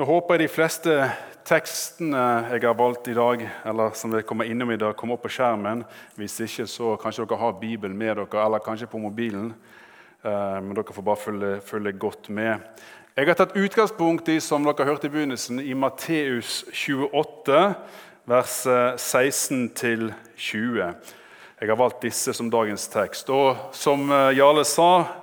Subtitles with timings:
[0.00, 0.92] Nå håper jeg de fleste
[1.44, 2.20] tekstene
[2.54, 5.32] jeg har valgt i dag, eller som jeg kommer innom i dag, kommer opp på
[5.34, 5.82] skjermen.
[6.16, 9.50] Hvis ikke, så kanskje dere har Bibelen med dere, eller kanskje på mobilen.
[10.24, 12.80] Eh, men dere får bare følge, følge godt med.
[13.12, 17.60] Jeg har tatt utgangspunkt i som dere hørte i begynnelsen, i Matteus 28,
[18.32, 18.56] vers
[18.96, 20.80] 16-20.
[21.60, 23.28] Jeg har valgt disse som dagens tekst.
[23.28, 25.19] Og som eh, Jarle sa,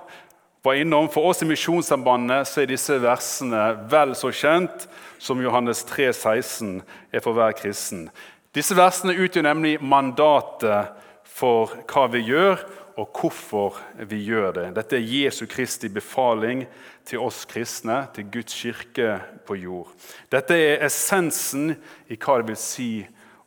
[0.62, 1.08] var innom.
[1.12, 4.88] For oss i Misjonssambandet så er disse versene vel så kjent
[5.22, 6.80] som Johannes 3, 16
[7.12, 8.08] er for hver kristen.
[8.54, 10.94] Disse versene utgjør nemlig mandatet
[11.38, 12.62] for hva vi gjør,
[12.98, 13.76] og hvorfor
[14.10, 14.64] vi gjør det.
[14.74, 16.64] Dette er Jesu Kristi befaling
[17.06, 19.92] til oss kristne, til Guds kirke på jord.
[20.32, 21.76] Dette er essensen
[22.10, 22.90] i hva det vil si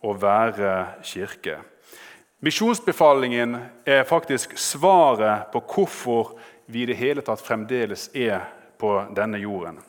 [0.07, 0.71] å være
[1.03, 1.57] kirke.
[2.41, 6.31] Misjonsbefalingen er faktisk svaret på hvorfor
[6.65, 8.45] vi i det hele tatt fremdeles er
[8.81, 9.79] på denne jorden.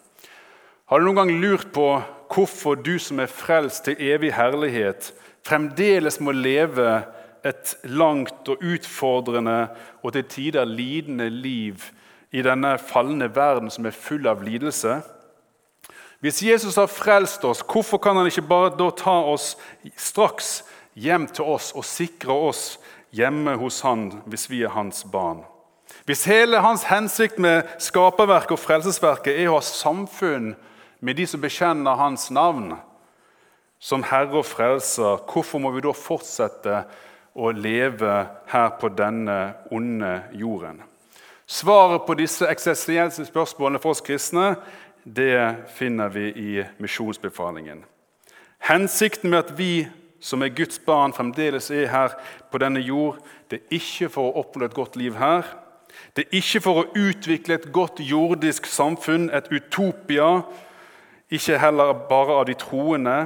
[0.93, 1.87] Har du noen gang lurt på
[2.33, 5.13] hvorfor du som er frelst til evig herlighet,
[5.47, 7.03] fremdeles må leve
[7.49, 9.71] et langt og utfordrende
[10.03, 11.83] og til tider lidende liv
[12.33, 15.01] i denne falne verden som er full av lidelse?
[16.23, 19.57] Hvis Jesus har frelst oss, hvorfor kan han ikke bare da ta oss
[19.97, 20.61] straks
[20.95, 22.77] hjem til oss og sikre oss
[23.11, 25.43] hjemme hos han hvis vi er hans barn?
[26.05, 30.55] Hvis hele hans hensikt med skaperverket og frelsesverket er å ha samfunn
[31.01, 32.73] med de som bekjenner hans navn
[33.83, 36.85] som Herre og Frelser, hvorfor må vi da fortsette
[37.35, 38.13] å leve
[38.53, 39.39] her på denne
[39.75, 40.83] onde jorden?
[41.47, 44.55] Svaret på disse eksistensielle spørsmålene for oss kristne
[45.03, 47.83] det finner vi i misjonsbefalingen.
[48.63, 49.89] Hensikten med at vi
[50.23, 52.15] som er Guds barn, fremdeles er her
[52.53, 53.19] på denne jord,
[53.51, 55.43] det er ikke for å oppnå et godt liv her,
[56.17, 60.43] det er ikke for å utvikle et godt jordisk samfunn, et utopia,
[61.33, 63.17] ikke heller bare av de troende.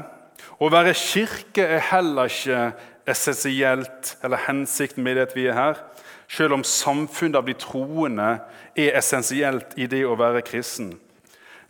[0.63, 2.61] Å være kirke er heller ikke
[3.07, 5.81] essensielt eller hensikten med det at vi er her,
[6.29, 8.31] selv om samfunnet av de troende
[8.77, 10.95] er essensielt i det å være kristen.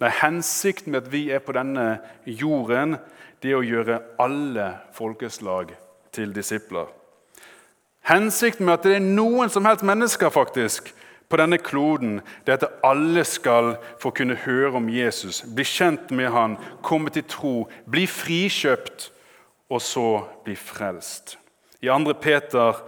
[0.00, 1.98] Nei, Hensikten med at vi er på denne
[2.28, 2.98] jorden,
[3.40, 5.72] det er å gjøre alle folkeslag
[6.12, 6.88] til disipler.
[8.06, 10.92] Hensikten med at det er noen som helst mennesker faktisk
[11.26, 16.12] på denne kloden, det er at alle skal få kunne høre om Jesus, bli kjent
[16.14, 16.54] med han,
[16.86, 17.54] komme til tro,
[17.90, 19.08] bli frikjøpt
[19.70, 20.10] og så
[20.44, 21.34] bli frelst.
[21.82, 22.14] I 2.
[22.22, 22.78] Peter,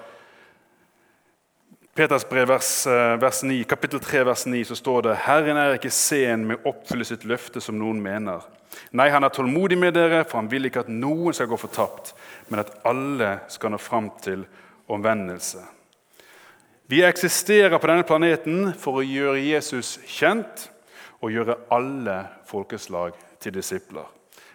[1.99, 5.75] Peters brev, vers, eh, vers 9, kapittel 3, vers 9, så står det Herren er
[5.75, 8.47] ikke sen med å oppfylle sitt løfte, som noen mener.
[8.95, 12.15] Nei, han er tålmodig med dere, for han vil ikke at noen skal gå fortapt,
[12.49, 14.47] men at alle skal nå fram til
[14.89, 15.63] omvendelse.
[16.89, 20.69] Vi eksisterer på denne planeten for å gjøre Jesus kjent
[21.21, 24.07] og gjøre alle folkeslag til disipler.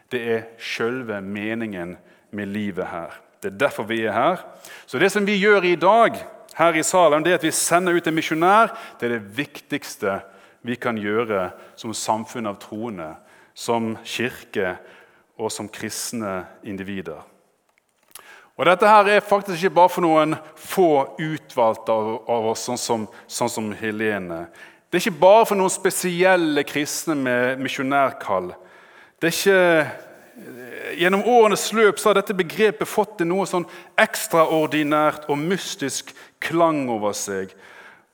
[0.10, 1.96] Det er selve meningen
[2.34, 3.20] med livet her.
[3.42, 4.42] Det er derfor vi er her.
[4.86, 6.18] Så det som vi gjør i dag
[6.58, 8.74] her i Salem, det at vi sender ut en misjonær.
[9.00, 10.20] Det er det viktigste
[10.64, 13.12] vi kan gjøre som samfunn av troende,
[13.54, 14.78] som kirke
[15.38, 17.22] og som kristne individer.
[18.54, 23.08] Og Dette her er faktisk ikke bare for noen få utvalgte av oss, sånn som,
[23.26, 24.46] sånn som Helene.
[24.90, 28.52] Det er ikke bare for noen spesielle kristne med misjonærkall.
[29.18, 29.62] Det er ikke,
[30.98, 33.68] Gjennom årenes løp så har dette begrepet fått noe sånn
[34.02, 36.10] ekstraordinært og mystisk
[36.42, 37.54] klang over seg.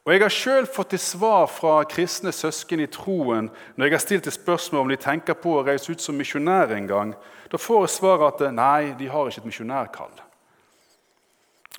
[0.04, 4.04] Og Jeg har sjøl fått til svar fra kristne søsken i troen når jeg har
[4.04, 7.14] stilt et spørsmål om de tenker på å reise ut som misjonær en gang.
[7.52, 10.29] Da får jeg svaret at nei, de har ikke et misjonærkall.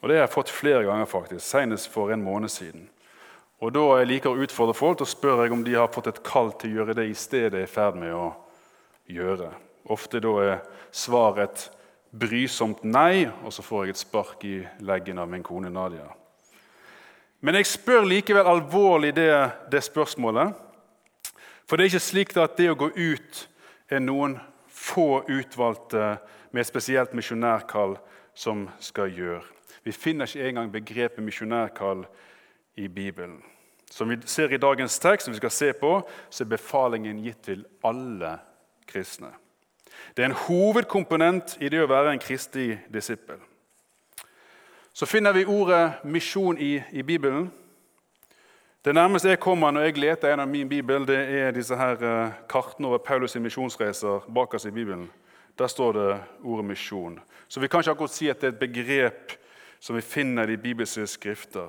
[0.01, 2.89] Og Det har jeg fått flere ganger, faktisk, senest for en måned siden.
[3.61, 6.23] Og Da jeg liker å utfordre folk, og spør jeg om de har fått et
[6.23, 8.33] kall til å gjøre det i stedet jeg er i ferd med å
[9.09, 9.51] gjøre.
[9.85, 10.63] Ofte da er
[10.93, 11.71] svaret et
[12.11, 16.09] brysomt nei, og så får jeg et spark i leggen av min kone Nadia.
[17.41, 19.31] Men jeg spør likevel alvorlig det,
[19.71, 20.53] det spørsmålet.
[21.69, 23.47] For det er ikke slik at det å gå ut
[23.89, 24.39] er noen
[24.69, 26.19] få utvalgte
[26.51, 27.97] med et spesielt misjonærkall
[28.35, 29.60] som skal gjøre.
[29.85, 32.05] Vi finner ikke engang begrepet misjonærkall
[32.77, 33.43] i Bibelen.
[33.91, 37.43] Som vi ser i dagens tekst, som vi skal se på, så er befalingen gitt
[37.43, 38.39] til alle
[38.87, 39.33] kristne.
[40.17, 43.41] Det er en hovedkomponent i det å være en kristig disippel.
[44.93, 47.51] Så finner vi ordet misjon i, i Bibelen.
[48.85, 52.39] Det nærmeste jeg kommer når jeg leter gjennom min bibel, det er disse her eh,
[52.49, 55.11] kartene over Paulus' misjonsreiser bakerst i Bibelen.
[55.59, 57.19] Der står det ordet misjon.
[57.49, 59.35] Så vi kan ikke akkurat si at det er et begrep
[59.81, 61.69] som vi finner i de bibelske skrifter.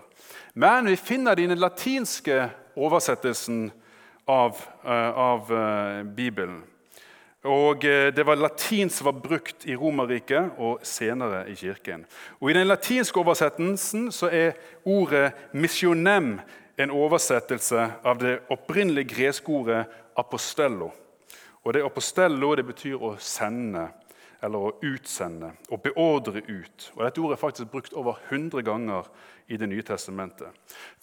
[0.54, 3.69] Men vi finner det i den latinske oversettelsen
[4.28, 6.62] av, uh, av uh, Bibelen.
[7.44, 12.06] Og eh, Det var latin som var brukt i Romerriket og senere i kirken.
[12.40, 14.52] Og I den latinske oversettelsen så er
[14.86, 16.40] ordet 'missionem'
[16.78, 19.86] en oversettelse av det opprinnelige greske ordet
[20.19, 20.92] 'apostello'.
[21.63, 23.88] Og det 'Apostello' det betyr å sende
[24.42, 26.88] eller å utsende, å beordre ut.
[26.96, 29.10] Og Dette ordet er faktisk brukt over 100 ganger
[29.52, 30.48] i Det nye testamentet.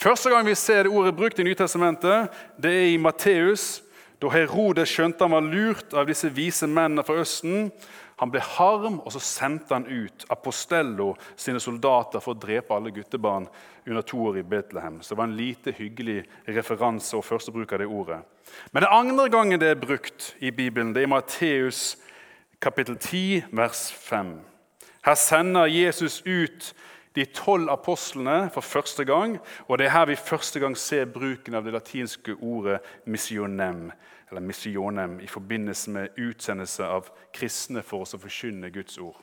[0.01, 3.83] Første gang vi ser det ordet brukt i Nytestamentet, det er i Matteus
[4.19, 7.69] da Herodes skjønte han var lurt av disse vise mennene fra Østen,
[8.19, 12.91] han ble harm, og så sendte han ut Apostello sine soldater for å drepe alle
[12.91, 13.47] guttebarn
[13.87, 14.99] under to år i Betlehem.
[15.03, 18.19] Så det var en lite hyggelig referanse og førstebruk av det ordet.
[18.73, 21.95] Men den andre gangen det er brukt i Bibelen, det er i Matteus
[22.61, 24.41] kapittel 10, vers 5.
[25.05, 26.75] Her sender Jesus ut
[27.15, 29.39] de tolv apostlene for første gang.
[29.69, 33.91] Og det er her vi første gang ser bruken av det latinske ordet 'missionem'
[34.31, 39.17] eller missionem, i forbindelse med utsendelse av kristne for oss å forkynne Guds ord.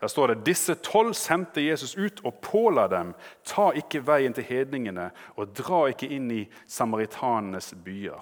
[0.00, 3.14] Der står det disse tolv sendte Jesus ut og påla dem
[3.44, 8.20] ta ikke veien til hedningene og dra ikke inn i samaritanenes byer.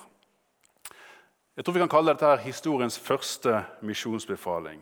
[1.56, 4.81] Jeg tror vi kan kalle dette historiens første misjonsbefaling.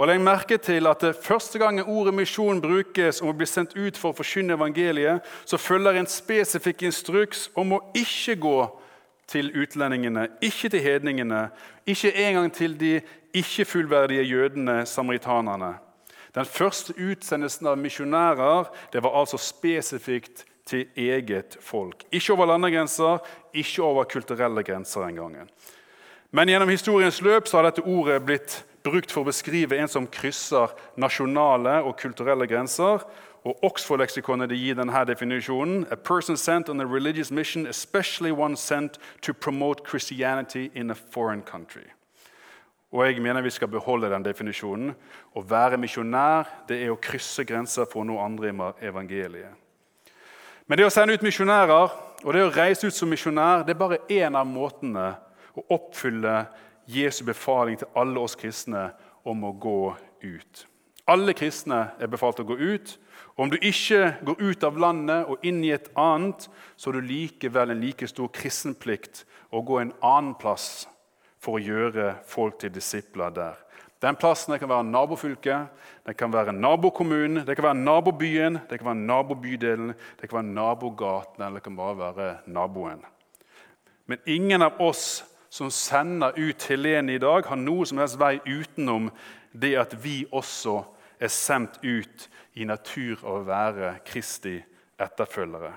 [0.00, 3.76] Og Legg merke til at det første gang ordet misjon brukes om å bli sendt
[3.76, 8.56] ut for å forkynne evangeliet, så følger en spesifikk instruks om å ikke gå
[9.30, 11.44] til utlendingene, ikke til hedningene,
[11.86, 12.96] ikke engang til de
[13.36, 15.76] ikke-fullverdige jødene, samaritanerne.
[16.34, 22.02] Den første utsendelsen av misjonærer det var altså spesifikt til eget folk.
[22.10, 23.18] Ikke over landegrenser,
[23.54, 25.44] ikke over kulturelle grenser engang.
[26.30, 30.06] Men gjennom historiens løp så har dette ordet blitt brukt for å beskrive en som
[30.06, 33.02] krysser nasjonale og kulturelle grenser.
[33.40, 38.98] Og Oxford-leksikonet gir denne definisjonen A person sent on a religious mission, especially one sent
[39.22, 41.88] to promote Christianity in a foreign country.
[42.92, 44.94] Og jeg mener vi skal beholde den definisjonen.
[45.34, 49.54] Å være misjonær det er å krysse grenser for å nå andre i evangeliet.
[50.66, 51.90] Men det å sende ut misjonærer
[52.22, 55.14] og det å reise ut som misjonær det er bare én av måtene
[55.60, 56.44] å oppfylle
[56.90, 58.90] Jesu befaling til alle oss kristne
[59.28, 60.66] om å gå ut.
[61.10, 62.98] Alle kristne er befalt å gå ut.
[63.34, 66.46] og Om du ikke går ut av landet og inn i et annet,
[66.76, 70.86] så har du likevel en like stor kristenplikt å gå en annen plass
[71.40, 73.58] for å gjøre folk til disipler der.
[74.00, 75.66] Den plassen kan være nabofylket,
[76.06, 80.54] det kan være nabokommunen, det kan være nabobyen, det kan være nabobydelen, det kan være
[80.54, 83.02] nabogaten eller det kan bare være naboen.
[84.08, 88.38] Men ingen av oss som sender ut Helene i dag, har noe som helst vei
[88.46, 89.10] utenom
[89.52, 90.78] det at vi også
[91.20, 94.60] er sendt ut i natur å være Kristi
[95.00, 95.72] etterfølgere.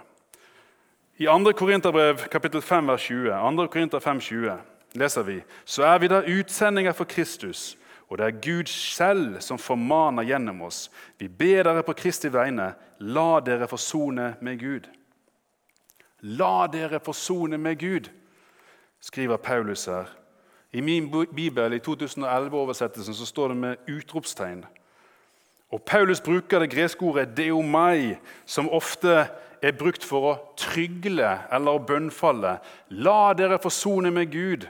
[1.18, 1.54] I 2.
[1.58, 3.68] Korinterbrev kapittel 5, vers 20, 2.
[3.74, 4.56] Korinter 5, 20,
[5.02, 7.74] leser vi så er vi da utsendinger for Kristus,
[8.10, 10.86] og det er Gud selv som formaner gjennom oss.
[11.18, 14.90] Vi ber dere på Kristi vegne, la dere forsone med Gud.
[16.38, 18.10] La dere forsone med Gud
[19.04, 20.08] skriver Paulus her.
[20.72, 24.64] I min bibel, i 2011-oversettelsen, så står det med utropstegn.
[25.74, 28.16] Og Paulus bruker det greske ordet 'deomai',
[28.46, 29.28] som ofte
[29.62, 32.58] er brukt for å trygle eller å bønnfalle.
[32.90, 34.68] La dere forsone med Gud.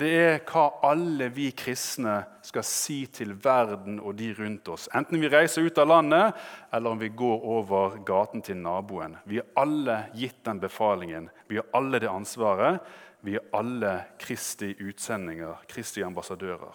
[0.00, 4.88] Det er hva alle vi kristne skal si til verden og de rundt oss.
[4.96, 6.32] Enten vi reiser ut av landet,
[6.72, 9.18] eller om vi går over gaten til naboen.
[9.28, 11.28] Vi er alle gitt den befalingen.
[11.48, 12.80] Vi har alle det ansvaret.
[13.20, 16.72] Vi er alle Kristi utsendinger, Kristi ambassadører.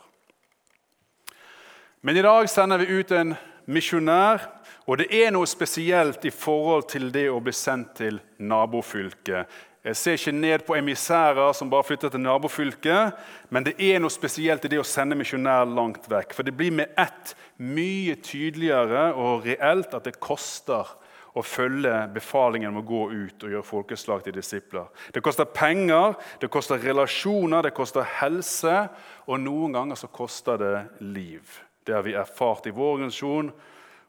[2.05, 3.33] Men i dag sender vi ut en
[3.65, 4.43] misjonær,
[4.85, 9.55] og det er noe spesielt i forhold til det å bli sendt til nabofylket.
[9.85, 13.17] Jeg ser ikke ned på emissærer som bare flytter til nabofylket,
[13.53, 16.33] men det er noe spesielt i det å sende misjonær langt vekk.
[16.33, 20.89] For det blir med ett mye tydeligere og reelt at det koster
[21.35, 24.87] å følge befalingen om å gå ut og gjøre folkeslag til disipler.
[25.11, 28.75] Det koster penger, det koster relasjoner, det koster helse,
[29.27, 31.57] og noen ganger så koster det liv.
[31.85, 33.51] Det har vi erfart i vår organisasjon,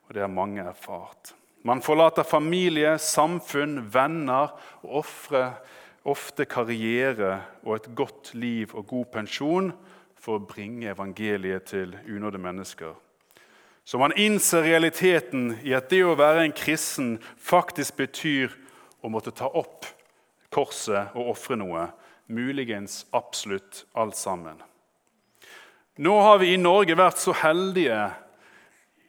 [0.07, 1.35] og det har mange erfart.
[1.67, 4.53] Man forlater familie, samfunn, venner
[4.85, 5.57] og ofrer
[6.07, 9.73] ofte karriere og et godt liv og god pensjon
[10.23, 12.95] for å bringe evangeliet til unådde mennesker.
[13.87, 18.51] Så man innser realiteten i at det å være en kristen faktisk betyr
[18.99, 19.87] å måtte ta opp
[20.51, 21.85] korset og ofre noe.
[22.27, 24.59] Muligens absolutt alt sammen.
[26.03, 28.01] Nå har vi i Norge vært så heldige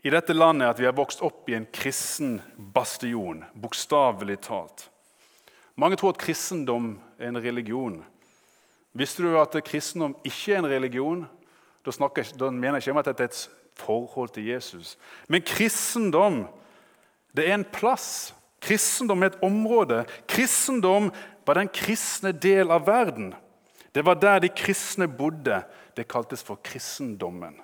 [0.05, 4.91] i dette landet at vi har vokst opp i en kristen bastion, bokstavelig talt.
[5.73, 8.03] Mange tror at kristendom er en religion.
[8.93, 11.25] Visste du at kristendom ikke er en religion,
[11.87, 13.43] Da, snakker, da mener jeg ikke at det er et
[13.79, 14.95] forhold til Jesus.
[15.27, 16.45] Men kristendom
[17.37, 18.33] det er en plass.
[18.63, 20.01] Kristendom er et område.
[20.29, 21.11] Kristendom
[21.45, 23.33] var den kristne del av verden.
[23.93, 25.61] Det var der de kristne bodde.
[25.95, 27.59] Det kaltes for kristendommen.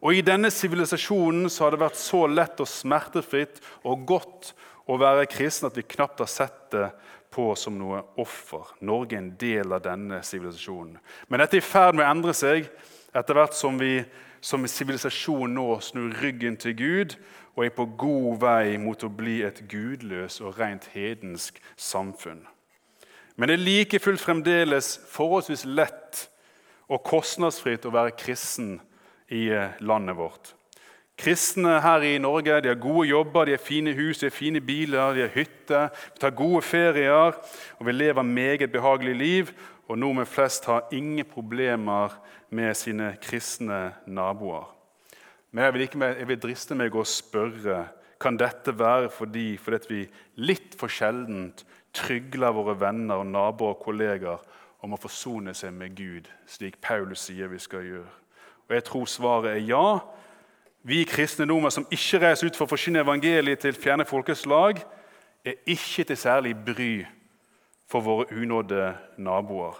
[0.00, 4.52] Og I denne sivilisasjonen har det vært så lett og smertefritt og godt
[4.88, 6.90] å være kristen at vi knapt har sett det
[7.34, 8.70] på som noe offer.
[8.80, 10.96] Norge er en del av denne sivilisasjonen.
[11.28, 12.70] Men dette er i ferd med å endre seg
[13.16, 13.98] etter hvert som vi
[14.40, 17.16] som sivilisasjon nå snur ryggen til Gud
[17.56, 22.44] og er på god vei mot å bli et gudløs og rent hedensk samfunn.
[23.36, 26.24] Men det er like fullt fremdeles forholdsvis lett
[26.88, 28.78] og kostnadsfritt å være kristen
[29.30, 30.54] i eh, landet vårt.
[31.18, 34.60] Kristne her i Norge de har gode jobber, de har fine hus, de har fine
[34.60, 35.88] biler, de har hytter.
[36.14, 37.34] Vi tar gode ferier,
[37.78, 39.52] og vi lever meget behagelig liv.
[39.88, 42.14] Og nordmenn flest har ingen problemer
[42.50, 44.68] med sine kristne naboer.
[45.50, 47.86] Men jeg vil, ikke, jeg vil driste meg å spørre
[48.20, 50.04] kan dette være fordi, fordi vi
[50.42, 54.42] litt for sjeldent trygler våre venner, og naboer og kolleger
[54.84, 58.14] om å forsone seg med Gud, slik Paulus sier vi skal gjøre.
[58.68, 59.98] Og Jeg tror svaret er ja.
[60.82, 64.78] Vi kristne nordmenn som ikke reiser ut for å forkynne evangeliet til fjerne folkeslag,
[65.44, 66.92] er ikke til særlig bry
[67.88, 69.76] for våre unådde naboer.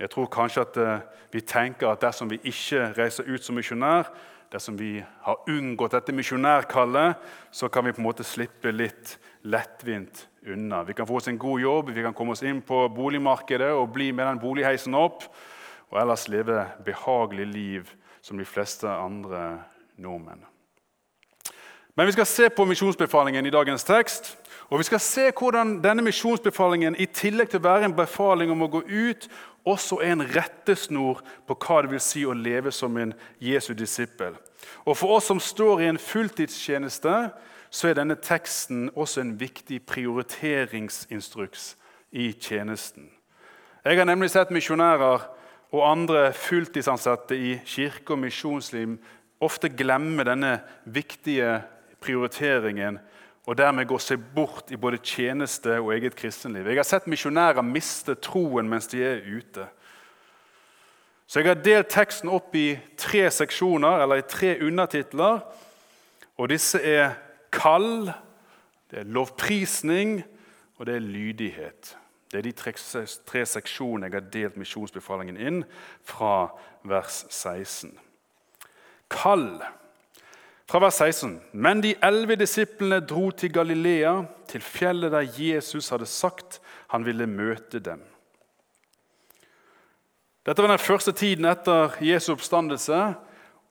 [0.00, 4.08] Jeg tror kanskje at eh, vi tenker at dersom vi ikke reiser ut som misjonær,
[4.52, 7.20] dersom vi har unngått dette misjonærkallet,
[7.54, 9.16] så kan vi på en måte slippe litt
[9.46, 10.82] lettvint unna.
[10.84, 13.92] Vi kan få oss en god jobb, vi kan komme oss inn på boligmarkedet og
[13.94, 15.28] bli med den boligheisen opp
[15.92, 17.94] og ellers leve behagelig liv
[18.24, 19.60] som de fleste andre
[19.96, 20.44] nordmenn.
[21.94, 24.36] Men vi skal se på misjonsbefalingen i dagens tekst.
[24.72, 28.64] Og vi skal se hvordan denne misjonsbefalingen i tillegg til å være en befaling om
[28.64, 29.26] å gå ut,
[29.68, 34.38] også er en rettesnor på hva det vil si å leve som en Jesu disippel.
[34.86, 37.16] Og For oss som står i en fulltidstjeneste,
[37.70, 41.76] så er denne teksten også en viktig prioriteringsinstruks
[42.12, 43.10] i tjenesten.
[43.84, 45.28] Jeg har nemlig sett misjonærer
[45.72, 48.98] og andre fulltidsansatte i kirke og misjonsliv
[49.42, 50.52] ofte glemmer denne
[50.84, 51.60] viktige
[52.02, 53.00] prioriteringen
[53.46, 56.68] og dermed går seg bort i både tjeneste og eget kristenliv.
[56.70, 59.66] Jeg har sett misjonærer miste troen mens de er ute.
[61.26, 65.40] Så jeg har delt teksten opp i tre seksjoner, eller i tre undertitler.
[66.36, 67.16] Og disse er
[67.50, 68.12] kall,
[68.92, 70.20] det er lovprisning,
[70.76, 71.96] og det er lydighet.
[72.30, 75.62] Det er de tre, seksjonene jeg har delt misjonsbefalingen inn
[76.04, 76.52] fra
[76.88, 77.92] vers 16.
[79.12, 79.60] Kall.
[80.68, 86.08] Fra vers 16.: Men de elleve disiplene dro til Galilea, til fjellet der Jesus hadde
[86.08, 86.60] sagt
[86.92, 88.00] han ville møte dem.
[90.46, 93.12] Dette var den første tiden etter Jesu oppstandelse,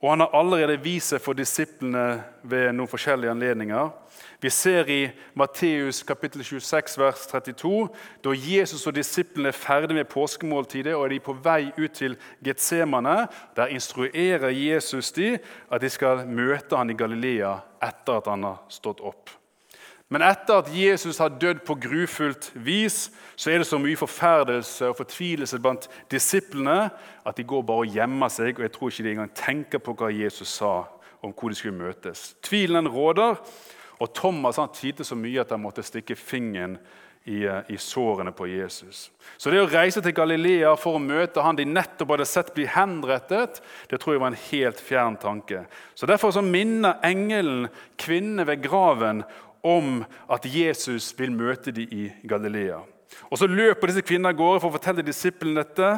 [0.02, 3.92] og han har allerede vist seg for disiplene ved noen forskjellige anledninger.
[4.42, 5.02] Vi ser i
[5.38, 7.90] Matteus kapittel 26, vers 32,
[8.26, 12.18] da Jesus og disiplene er ferdig med påskemåltidet og er de på vei ut til
[12.42, 13.28] Getsemane.
[13.56, 15.36] Der instruerer Jesus de
[15.70, 19.41] at de skal møte han i Galilea etter at han har stått opp.
[20.12, 23.06] Men etter at Jesus har dødd på grufullt vis,
[23.40, 26.90] så er det så mye forferdelse og fortvilelse blant disiplene
[27.24, 28.58] at de går bare og gjemmer seg.
[28.60, 30.74] og Jeg tror ikke de engang tenker på hva Jesus sa
[31.24, 32.34] om hvor de skulle møtes.
[32.44, 33.40] Tvilen råder,
[34.02, 36.76] og Thomas han tvilte så mye at han måtte stikke fingeren
[37.24, 39.12] i, eh, i, sårene på Jesus.
[39.38, 42.66] Så det å reise til Galilea for å møte han de nettopp hadde sett bli
[42.66, 45.66] henrettet, det tror jeg var en helt fjern tanke.
[45.96, 47.70] Så Derfor så minner engelen
[48.02, 49.24] kvinnene ved graven
[49.64, 52.82] om at Jesus vil møte dem i Galilea.
[53.30, 55.90] Og Så løper disse kvinnene av gårde for å fortelle disiplene dette,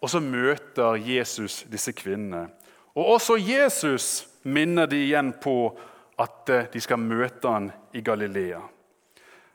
[0.00, 2.48] og så møter Jesus disse kvinnene.
[2.96, 5.76] Og Også Jesus minner de igjen på
[6.18, 8.62] at eh, de skal møte han i Galilea.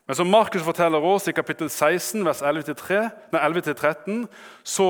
[0.06, 4.26] Men som Markus forteller oss i kapittel 16, vers 11-13,
[4.64, 4.88] så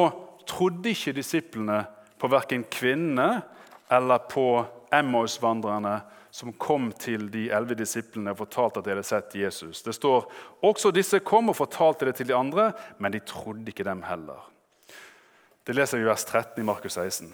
[0.50, 1.84] trodde ikke disiplene
[2.20, 3.42] på verken kvinnene
[3.92, 4.64] eller på
[4.94, 6.00] Emmaus-vandrerne
[6.32, 9.84] som kom til de elleve disiplene og fortalte at de hadde sett Jesus.
[9.84, 10.30] Det står
[10.64, 14.40] også disse kom og fortalte det til de andre, men de trodde ikke dem heller.
[15.68, 17.34] Det leser vi i vers 13 i Markus 16.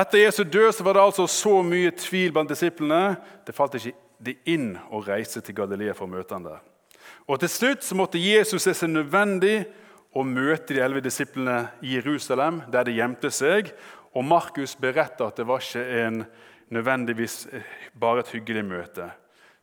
[0.00, 3.16] Etter Jesu død så var det altså så mye tvil blant disiplene.
[3.46, 6.60] Det falt ikke de inn å reise til Galilea for å møte ham der.
[7.26, 9.64] Og Til slutt så måtte Jesus se seg nødvendig
[10.14, 13.70] å møte de elleve disiplene i Jerusalem, der de gjemte seg.
[14.14, 16.24] Og Markus beretter at det var ikke en
[16.70, 17.66] nødvendigvis eh,
[17.98, 19.10] bare et hyggelig møte.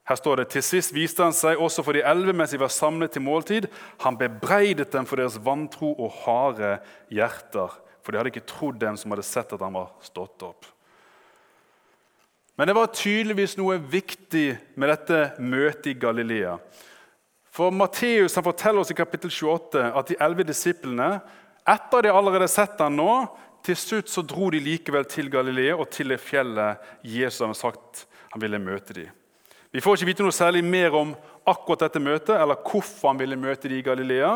[0.08, 2.72] Her står det til sist viste han seg også for de elleve mens de var
[2.72, 3.68] samlet til måltid.
[4.06, 6.78] Han bebreidet dem for deres vantro og harde
[7.12, 7.76] hjerter
[8.08, 10.64] for de hadde ikke trodd dem som hadde sett at han var stått opp.
[12.56, 14.46] Men det var tydeligvis noe viktig
[14.80, 16.54] med dette møtet i Galilea.
[17.52, 21.18] For Matteus forteller oss i kapittel 28 at de elleve disiplene,
[21.68, 23.12] etter de allerede sett ham nå,
[23.68, 28.06] til slutt så dro de likevel til Galilea og til det fjellet Jesus hadde sagt
[28.32, 29.12] han ville møte dem.
[29.72, 31.12] Vi får ikke vite noe særlig mer om
[31.48, 34.32] akkurat dette møtet, eller hvorfor han ville møte dem i Galilea.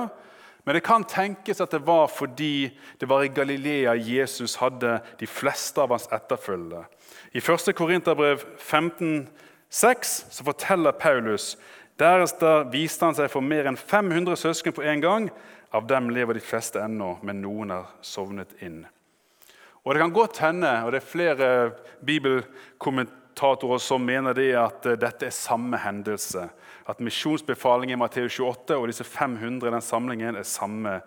[0.66, 2.70] Men det kan tenkes at det var fordi
[3.00, 6.86] det var i Galilea Jesus hadde de fleste av hans etterfølgere.
[7.34, 7.72] I 1.
[7.76, 11.56] Korinterbrev 15,6 så forteller Paulus
[12.00, 15.30] deretter viste han seg for mer enn 500 søsken på en gang.
[15.72, 18.84] Av dem lever de fleste ennå, men noen har sovnet inn.
[19.84, 21.72] Og Det kan godt hende, og det er flere
[22.06, 26.50] bibelkommentatorer som mener det at dette er samme hendelse.
[26.88, 31.00] At misjonsbefalingen i Matteus 28 og disse 500 i den samlingen er samme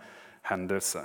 [0.51, 1.05] hendelse.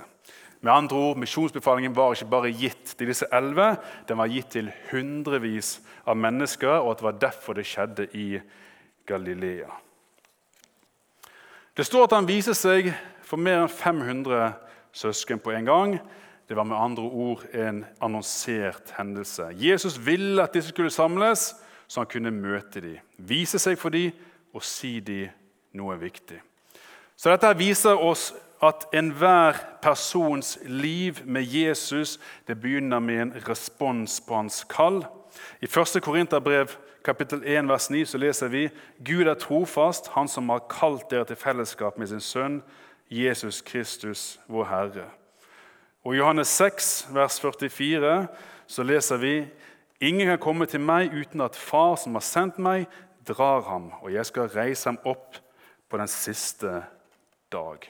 [0.60, 3.76] Med andre ord, Misjonsbefalingen var ikke bare gitt til disse elleve,
[4.08, 8.40] den var gitt til hundrevis av mennesker, og at det var derfor det skjedde i
[9.08, 9.70] Galilea.
[11.76, 12.90] Det står at han viser seg
[13.24, 14.52] for mer enn 500
[14.92, 15.96] søsken på en gang.
[16.50, 19.44] Det var med andre ord en annonsert hendelse.
[19.54, 21.54] Jesus ville at disse skulle samles,
[21.86, 24.10] så han kunne møte dem, vise seg for dem
[24.50, 25.30] og si dem
[25.78, 26.40] noe viktig.
[27.14, 28.32] Så Dette viser oss
[28.66, 32.18] at enhver persons liv med Jesus
[32.50, 35.04] det begynner med en respons på hans kall.
[35.62, 36.02] I 1.
[36.02, 36.74] Korinterbrev
[37.06, 38.66] kapittel 1, vers 9 så leser vi
[38.98, 42.60] Gud er trofast, han som har kalt dere til fellesskap med sin sønn
[43.06, 45.19] Jesus Kristus, vår Herre.
[46.04, 48.26] Og I Johannes 6, vers 44
[48.70, 49.34] så leser vi
[50.00, 52.86] Ingen kan komme til meg uten at Far som har sendt meg,
[53.28, 55.36] drar ham, og jeg skal reise ham opp
[55.92, 56.78] på den siste
[57.52, 57.84] dag.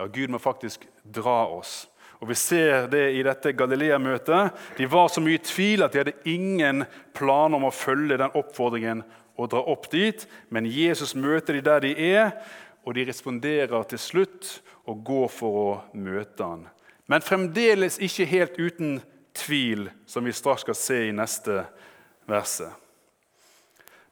[0.00, 1.86] Ja, Gud må faktisk dra oss.
[2.18, 4.50] Og Vi ser det i dette Galilea-møtet.
[4.76, 6.82] De var så mye i tvil at de hadde ingen
[7.14, 9.04] planer om å følge den oppfordringen
[9.36, 10.26] og dra opp dit.
[10.50, 12.32] Men Jesus møter de der de er,
[12.82, 14.56] og de responderer til slutt
[14.88, 16.66] og går for å møte han.
[17.06, 19.00] Men fremdeles ikke helt uten
[19.34, 21.64] tvil, som vi straks skal se i neste
[22.26, 22.72] verset.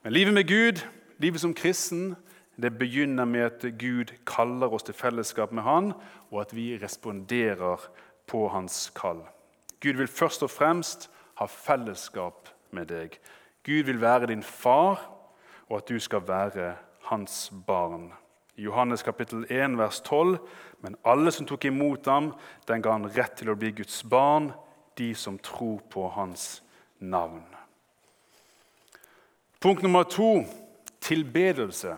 [0.02, 0.84] Men livet med Gud,
[1.18, 2.14] livet som kristen,
[2.56, 5.92] det begynner med at Gud kaller oss til fellesskap med Han,
[6.30, 7.88] og at vi responderer
[8.26, 9.24] på Hans kall.
[9.80, 13.18] Gud vil først og fremst ha fellesskap med deg.
[13.64, 15.02] Gud vil være din far,
[15.68, 16.74] og at du skal være
[17.08, 18.12] hans barn.
[18.56, 20.38] I Johannes kapittel 1, vers 12.:
[20.80, 22.32] Men alle som tok imot ham,
[22.68, 24.52] den ga han rett til å bli Guds barn,
[24.94, 26.62] de som tror på hans
[27.00, 27.42] navn.
[29.60, 30.44] Punkt nummer to
[31.00, 31.96] tilbedelse.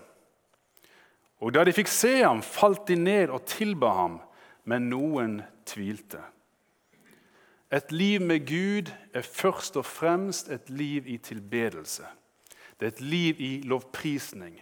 [1.45, 4.21] Og da de fikk se ham, falt de ned og tilba ham,
[4.65, 6.23] men noen tvilte.
[7.71, 12.07] Et liv med Gud er først og fremst et liv i tilbedelse.
[12.79, 14.61] Det er et liv i lovprisning.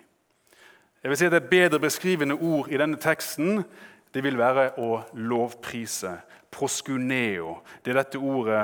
[1.04, 3.58] Jeg vil si at Et bedre beskrivende ord i denne teksten
[4.14, 6.14] det vil være å lovprise.
[6.54, 7.58] Proskuneo.
[7.84, 8.62] Det er dette ordet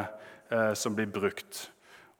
[0.49, 1.67] eh, som blir brukt.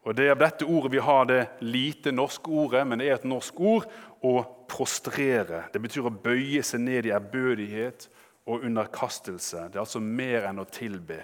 [0.05, 3.17] Og Det er av dette ordet vi har det lite norske ordet, men det er
[3.17, 3.89] et norsk ord
[4.21, 5.65] å prostrere.
[5.73, 8.09] Det betyr å bøye seg ned i ærbødighet
[8.45, 9.71] og underkastelse.
[9.71, 11.23] Det er altså mer enn å tilbe.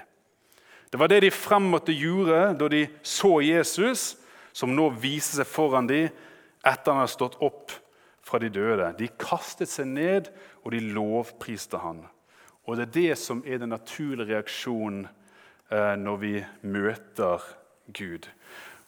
[0.88, 4.14] Det var det de fremåtte gjorde da de så Jesus,
[4.56, 6.08] som nå viser seg foran dem
[6.64, 7.82] etter han har stått opp
[8.26, 8.90] fra de døde.
[8.98, 10.30] De kastet seg ned,
[10.64, 12.04] og de lovpriste han.
[12.66, 15.06] Og Det er det som er den naturlige reaksjonen
[15.70, 17.44] eh, når vi møter
[17.94, 18.26] Gud.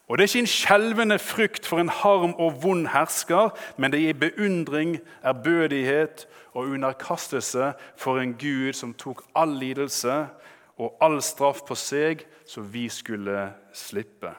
[0.09, 4.09] Og Det er ikke en skjelvende frykt for en harm og vond hersker, men det
[4.09, 10.27] er beundring, ærbødighet og underkastelse for en Gud som tok all lidelse
[10.79, 14.33] og all straff på seg, så vi skulle slippe.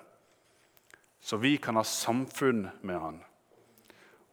[1.21, 3.23] Så vi kan ha samfunn med han.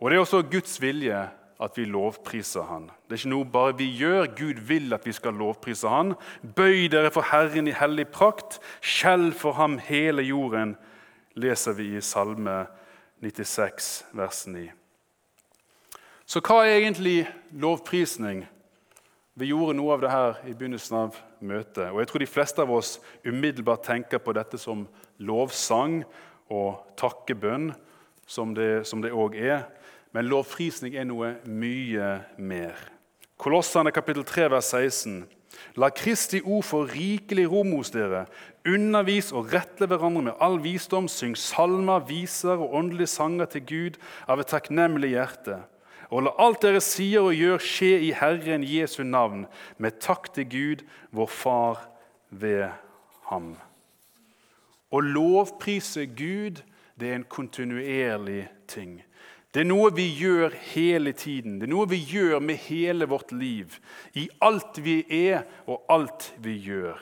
[0.07, 1.21] Og Det er også Guds vilje
[1.61, 2.85] at vi lovpriser han.
[2.87, 4.29] Det er ikke noe bare vi gjør.
[4.39, 6.13] Gud vil at vi skal lovprise han.
[6.55, 8.61] Bøy dere for Herren i hellig prakt.
[8.79, 10.77] Skjell for ham hele jorden
[11.35, 12.69] leser vi i Salme
[13.19, 14.69] 96, vers 9.
[16.23, 18.45] Så hva er egentlig lovprisning?
[19.35, 21.91] Vi gjorde noe av det her i begynnelsen av møtet.
[21.91, 24.87] Og jeg tror de fleste av oss umiddelbart tenker på dette som
[25.19, 26.05] lovsang
[26.47, 27.73] og takkebønn,
[28.31, 29.67] som det òg er.
[30.17, 32.07] Men lovprisning er noe mye
[32.41, 32.79] mer.
[33.37, 35.27] Kolossene kapittel 3, vers 16.
[35.77, 38.23] La Kristi ord få rikelig rom hos dere.
[38.65, 41.05] Undervis og rettle hverandre med all visdom.
[41.13, 45.59] Syng salmer, viser og åndelige sanger til Gud av et takknemlig hjerte.
[46.09, 49.45] Og la alt dere sier og gjør, skje i Herren Jesu navn,
[49.77, 51.83] med takk til Gud, vår Far,
[52.31, 52.71] ved
[53.29, 53.53] ham.
[54.89, 56.65] Å lovprise Gud
[56.97, 59.03] det er en kontinuerlig ting.
[59.57, 61.55] Det er noe vi gjør hele tiden.
[61.57, 63.79] Det er noe vi gjør med hele vårt liv.
[64.13, 66.99] I alt vi er og alt vi gjør.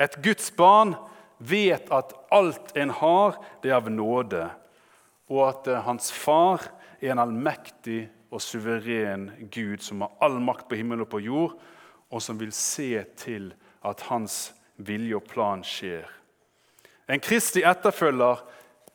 [0.00, 0.94] Et Guds barn
[1.36, 4.46] vet at alt en har, det er av nåde,
[5.28, 6.64] og at eh, hans far
[6.96, 11.58] er en allmektig og suveren Gud som har all makt på himmel og på jord,
[12.08, 13.52] og som vil se til
[13.84, 16.08] at hans vilje og plan skjer.
[17.04, 18.40] En kristig etterfølger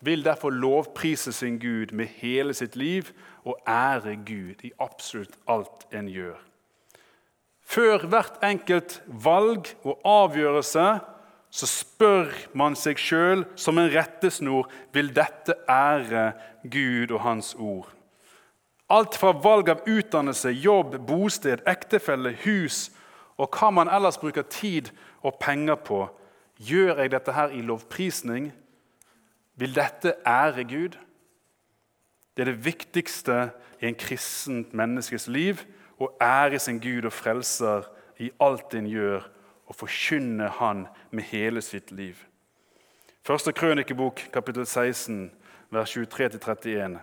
[0.01, 3.09] vil derfor lovprise sin Gud med hele sitt liv
[3.45, 6.37] og ære Gud i absolutt alt en gjør.
[7.67, 10.87] Før hvert enkelt valg og avgjørelse
[11.49, 16.31] så spør man seg sjøl som en rettesnor vil dette ære
[16.63, 17.89] Gud og Hans ord.
[18.89, 22.87] Alt fra valg av utdannelse, jobb, bosted, ektefelle, hus
[23.37, 26.05] og hva man ellers bruker tid og penger på.
[26.57, 28.53] Gjør jeg dette her i lovprisning?
[29.57, 30.97] Vil dette ære Gud?
[32.37, 33.49] Det er det viktigste
[33.81, 35.63] i en kristent menneskes liv
[35.97, 37.87] å ære sin Gud og frelser
[38.21, 39.25] i alt en gjør,
[39.67, 42.15] og forkynne Han med hele sitt liv.
[43.25, 45.31] Første krønikebok, kapittel 16,
[45.69, 47.01] vers 23-31.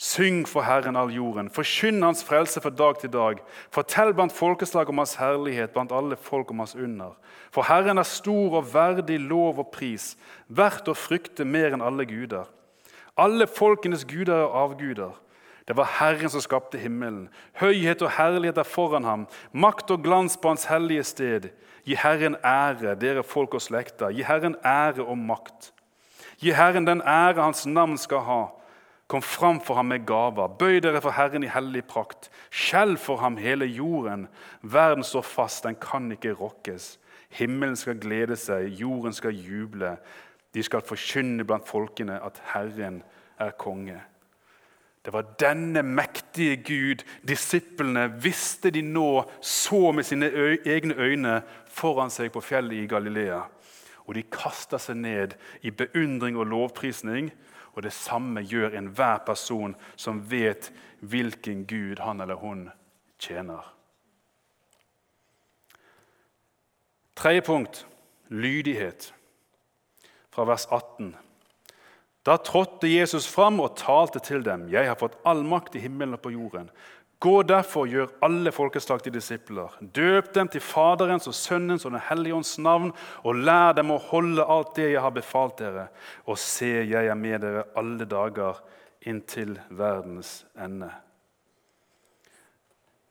[0.00, 3.40] Syng for Herren all jorden, forkynn Hans frelse fra dag til dag.
[3.68, 7.18] Fortell blant folkeslag om Hans herlighet, blant alle folk om Hans under.
[7.52, 10.14] For Herren er stor og verdig lov og pris,
[10.48, 12.48] verdt å frykte mer enn alle guder.
[13.20, 15.10] Alle folkenes guder er avguder.
[15.68, 17.26] Det var Herren som skapte himmelen.
[17.60, 19.26] Høyhet og herlighet er foran ham.
[19.52, 21.50] Makt og glans på hans hellige sted.
[21.84, 24.16] Gi Herren ære, dere folk og slekter.
[24.16, 25.74] Gi Herren ære og makt.
[26.40, 28.40] Gi Herren den ære hans navn skal ha.
[29.10, 30.46] Kom fram for ham med gaver.
[30.54, 32.28] Bøy dere for Herren i hellig prakt.
[32.54, 34.28] Skjell for ham hele jorden.
[34.62, 36.92] Verden står fast, den kan ikke rokkes.
[37.34, 39.96] Himmelen skal glede seg, jorden skal juble.
[40.54, 43.02] De skal forkynne blant folkene at Herren
[43.38, 43.98] er konge.
[45.04, 50.28] Det var denne mektige Gud disiplene visste de nå så med sine
[50.62, 53.40] egne øyne foran seg på fjellet i Galilea.
[54.06, 57.30] Og de kasta seg ned i beundring og lovprisning.
[57.72, 62.68] Og det samme gjør enhver person som vet hvilken Gud han eller hun
[63.18, 63.64] tjener.
[67.16, 67.86] Tredje punkt
[68.30, 69.14] lydighet,
[70.30, 71.16] fra vers 18.
[72.26, 74.68] Da trådte Jesus fram og talte til dem.
[74.72, 76.70] Jeg har fått all makt i himmelen og på jorden.
[77.20, 79.74] Gå derfor og gjør alle folkeslag til disipler.
[79.80, 84.00] Døp dem til Faderens og Sønnens og Den hellige ånds navn, og lær dem å
[84.00, 85.90] holde alt det jeg har befalt dere.
[86.24, 88.62] Og se, jeg er med dere alle dager
[89.04, 90.88] inntil verdens ende.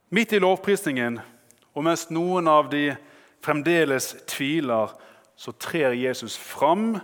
[0.10, 1.20] Midt i lovprisningen,
[1.78, 2.88] og mens noen av de
[3.46, 4.90] fremdeles tviler,
[5.38, 6.96] så trer Jesus fram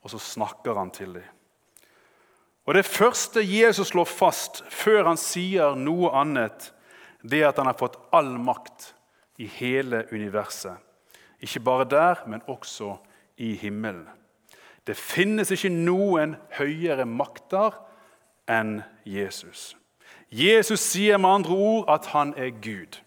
[0.00, 1.29] og så snakker han til dem.
[2.70, 6.68] Og Det første Jesus slår fast før han sier noe annet,
[7.26, 8.92] det er at han har fått all makt
[9.42, 10.78] i hele universet.
[11.42, 12.92] Ikke bare der, men også
[13.42, 14.06] i himmelen.
[14.86, 17.74] Det finnes ikke noen høyere makter
[18.46, 19.74] enn Jesus.
[20.30, 23.00] Jesus sier med andre ord at han er Gud.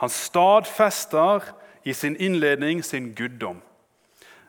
[0.00, 1.52] Han stadfester
[1.84, 3.60] i sin innledning sin guddom.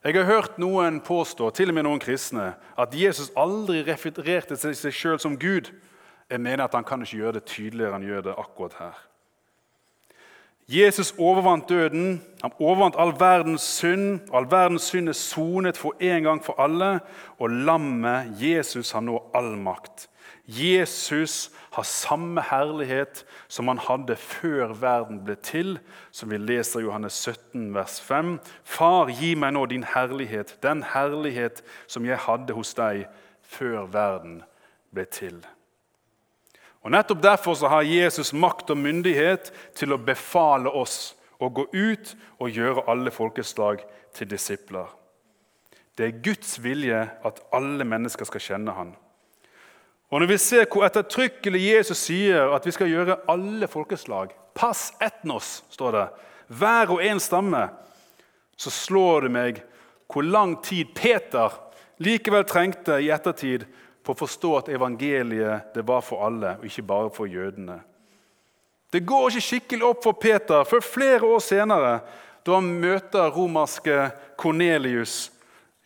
[0.06, 4.76] Jeg har hørt noen påstå, til og med noen kristne, at Jesus aldri refererte til
[4.78, 5.72] seg sjøl som Gud.
[6.30, 9.00] Jeg mener at han kan ikke gjøre det tydeligere enn han gjør det akkurat her.
[10.70, 14.20] Jesus overvant døden, han overvant all verdens synd.
[14.34, 17.00] All verdens synd er sonet for en gang for alle,
[17.42, 20.06] og lammet Jesus har nå all makt.
[20.46, 25.80] Jesus har samme herlighet som han hadde før verden ble til,
[26.14, 28.38] som vi leser i Johannes 17, vers 5.
[28.64, 33.08] Far, gi meg nå din herlighet, den herlighet som jeg hadde hos deg
[33.42, 34.44] før verden
[34.94, 35.42] ble til.
[36.86, 41.66] Og Nettopp derfor så har Jesus makt og myndighet til å befale oss å gå
[41.74, 43.82] ut og gjøre alle folkeslag
[44.14, 44.86] til disipler.
[45.98, 48.94] Det er Guds vilje at alle mennesker skal kjenne Han.
[50.10, 54.94] Og Når vi ser hvor ettertrykkelig Jesus sier at vi skal gjøre alle folkeslag Pass
[55.04, 56.06] etnos, står det.
[56.48, 57.66] Hver og en stamme.
[58.56, 59.58] Så slår det meg
[60.08, 61.52] hvor lang tid Peter
[62.00, 63.66] likevel trengte i ettertid
[64.06, 67.82] for å forstå at evangeliet det var for alle, og ikke bare for jødene.
[68.94, 71.98] Det går ikke skikkelig opp for Peter før flere år senere,
[72.46, 74.06] da han møter romerske
[74.40, 75.34] Kornelius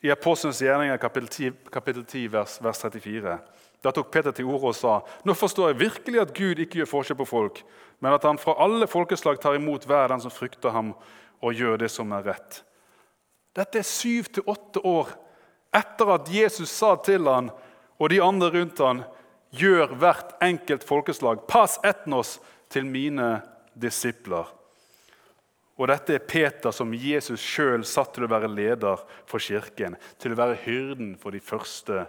[0.04, 3.40] i Apostelens gjerninger kapittel 10, kapittel 10 vers, vers 34.
[3.84, 6.92] Da tok Peter til orde og sa nå forstår jeg virkelig at Gud ikke gjør
[6.92, 7.62] forskjell på folk,
[8.04, 10.94] men at han fra alle folkeslag tar imot hver den som frykter ham,
[11.40, 12.62] og gjør det som er rett.
[13.56, 15.14] Dette er syv til åtte år
[15.76, 17.48] etter at Jesus sa til han
[18.00, 19.04] og de andre rundt han,
[19.56, 22.38] gjør hvert enkelt folkeslag, pass etnos,
[22.70, 23.40] til mine
[23.74, 24.46] disipler.
[25.80, 30.36] Og dette er Peter, som Jesus sjøl satt til å være leder for kirken, til
[30.36, 32.04] å være hyrden for de første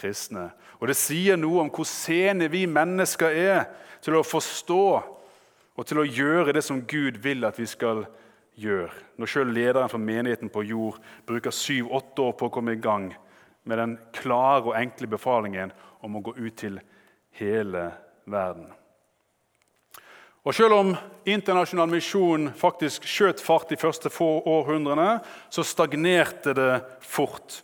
[0.00, 0.48] kristne.
[0.80, 3.66] Og Det sier noe om hvor sene vi mennesker er
[4.00, 4.84] til å forstå
[5.76, 8.04] og til å gjøre det som Gud vil at vi skal
[8.60, 8.92] gjøre.
[9.16, 13.10] Når sjøl lederen for menigheten på jord bruker syv-åtte år på å komme i gang
[13.64, 15.72] med den klare og enkle befalingen
[16.04, 16.80] om å gå ut til
[17.38, 17.90] hele
[18.24, 18.70] verden.
[20.40, 20.94] Og Selv om
[21.28, 25.18] internasjonal misjon faktisk skjøt fart de første få århundrene,
[25.52, 26.70] så stagnerte det
[27.04, 27.60] fort.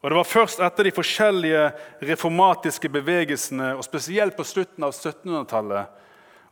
[0.00, 1.62] Og Det var først etter de forskjellige
[2.06, 5.88] reformatiske bevegelsene, og spesielt på slutten av 1700-tallet,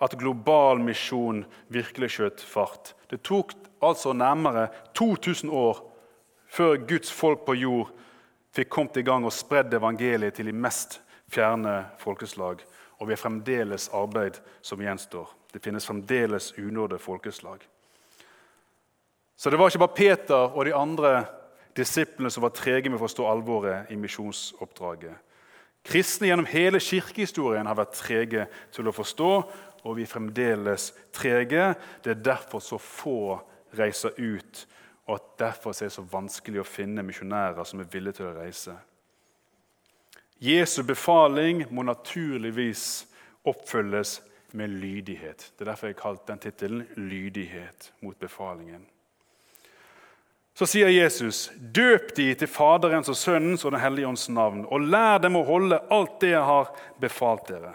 [0.02, 2.94] at global misjon virkelig skjøt fart.
[3.08, 4.66] Det tok altså nærmere
[4.98, 5.78] 2000 år
[6.52, 7.94] før Guds folk på jord
[8.56, 11.00] fikk kommet i gang og spredd evangeliet til de mest
[11.32, 12.62] fjerne folkeslag.
[12.98, 15.28] Og vi har fremdeles arbeid som gjenstår.
[15.52, 17.64] Det finnes fremdeles unådde folkeslag.
[19.36, 21.10] Så det var ikke bare Peter og de andre
[21.76, 25.16] disiplene som var trege med å forstå alvoret i misjonsoppdraget.
[25.86, 29.32] Kristne gjennom hele kirkehistorien har vært trege til å forstå,
[29.86, 31.74] og vi er fremdeles trege.
[32.02, 33.36] Det er derfor så få
[33.76, 34.64] reiser ut
[35.06, 38.36] og at derfor er det så vanskelig å finne misjonærer som er villige til å
[38.40, 38.74] reise.
[40.42, 43.06] Jesu befaling må naturligvis
[43.46, 44.18] oppfylles
[44.58, 45.52] med lydighet.
[45.54, 48.84] Det er derfor jeg har kalt den tittelen 'Lydighet mot befalingen'.
[50.56, 54.80] Så sier Jesus, 'Døp de til Faderens og Sønnens og Den hellige ånds navn', 'og
[54.80, 57.74] lær dem å holde alt det jeg har befalt dere'.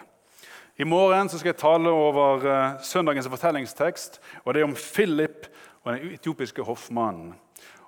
[0.78, 5.46] I morgen skal jeg tale over uh, søndagens fortellingstekst, og det er om Philip
[5.84, 7.36] og den etiopiske hoffmannen.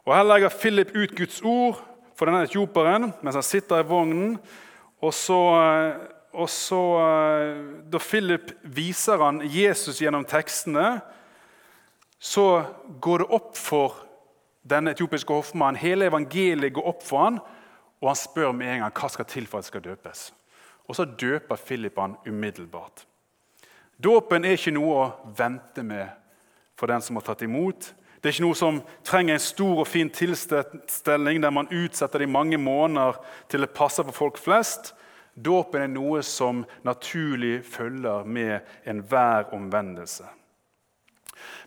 [0.06, 1.82] Og Her legger Philip ut Guds ord
[2.16, 4.38] for denne etioperen mens han sitter i vognen.
[5.02, 5.94] Og så, eh,
[6.34, 11.02] og så eh, Da Philip viser han Jesus gjennom tekstene,
[12.20, 12.66] så
[13.02, 14.13] går det opp for
[14.64, 15.80] denne etiopiske hoffmannen.
[15.80, 17.40] Hele evangeliet går opp for han,
[18.02, 20.24] og han spør med en gang hva skal til for at det skal døpes.
[20.88, 23.06] Og så døper Philip han umiddelbart.
[24.04, 26.10] Dåpen er ikke noe å vente med
[26.76, 27.94] for den som har tatt imot.
[28.20, 32.28] Det er ikke noe som trenger en stor og fin tilstelning der man utsetter det
[32.28, 33.20] i mange måneder
[33.52, 34.94] til det passer for folk flest.
[35.36, 40.28] Dåpen er noe som naturlig følger med enhver omvendelse.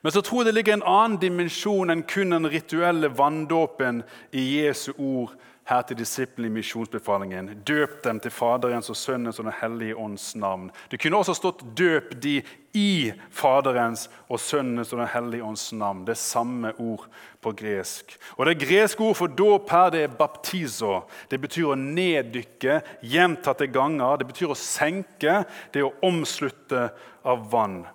[0.03, 4.47] Men så tror jeg det ligger en annen dimensjon enn kun den rituelle vanndåpen i
[4.61, 5.37] Jesu ord
[5.67, 7.49] her til disiplene i misjonsbefalingen.
[7.67, 10.71] Døp dem til Faderens og Sønnens og Den hellige ånds navn.
[10.91, 12.43] Det kunne også stått 'døp de
[12.75, 16.05] i Faderens og Sønnens og Den hellige ånds navn'.
[16.05, 17.09] Det er samme ord
[17.43, 18.17] på gresk.
[18.37, 21.03] Og Det greske ord for dåp her det er baptizo.
[21.31, 24.17] Det betyr å neddykke gjentatte ganger.
[24.17, 25.45] Det betyr å senke.
[25.73, 26.91] Det er å omslutte
[27.25, 27.87] av vann.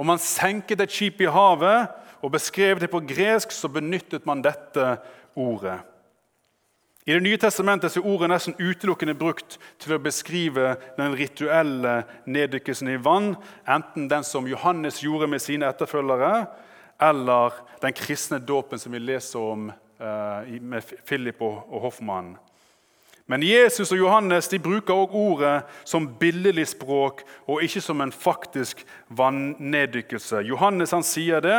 [0.00, 1.90] Om man senket et skip i havet
[2.24, 4.94] og beskrev det på gresk, så benyttet man dette
[5.36, 5.76] ordet.
[7.04, 11.94] I Det nye testamentet er ordet nesten utelukkende brukt til å beskrive den rituelle
[12.28, 13.34] neddykkelsen i vann,
[13.68, 16.46] enten den som Johannes gjorde med sine etterfølgere,
[17.00, 22.36] eller den kristne dåpen som vi leser om uh, med Philip og, hoffmannen.
[23.30, 25.54] Men Jesus og Johannes de bruker også ordet
[25.86, 30.42] som billedlig språk og ikke som en faktisk vanneddykkelse.
[30.48, 31.58] Johannes han sier det.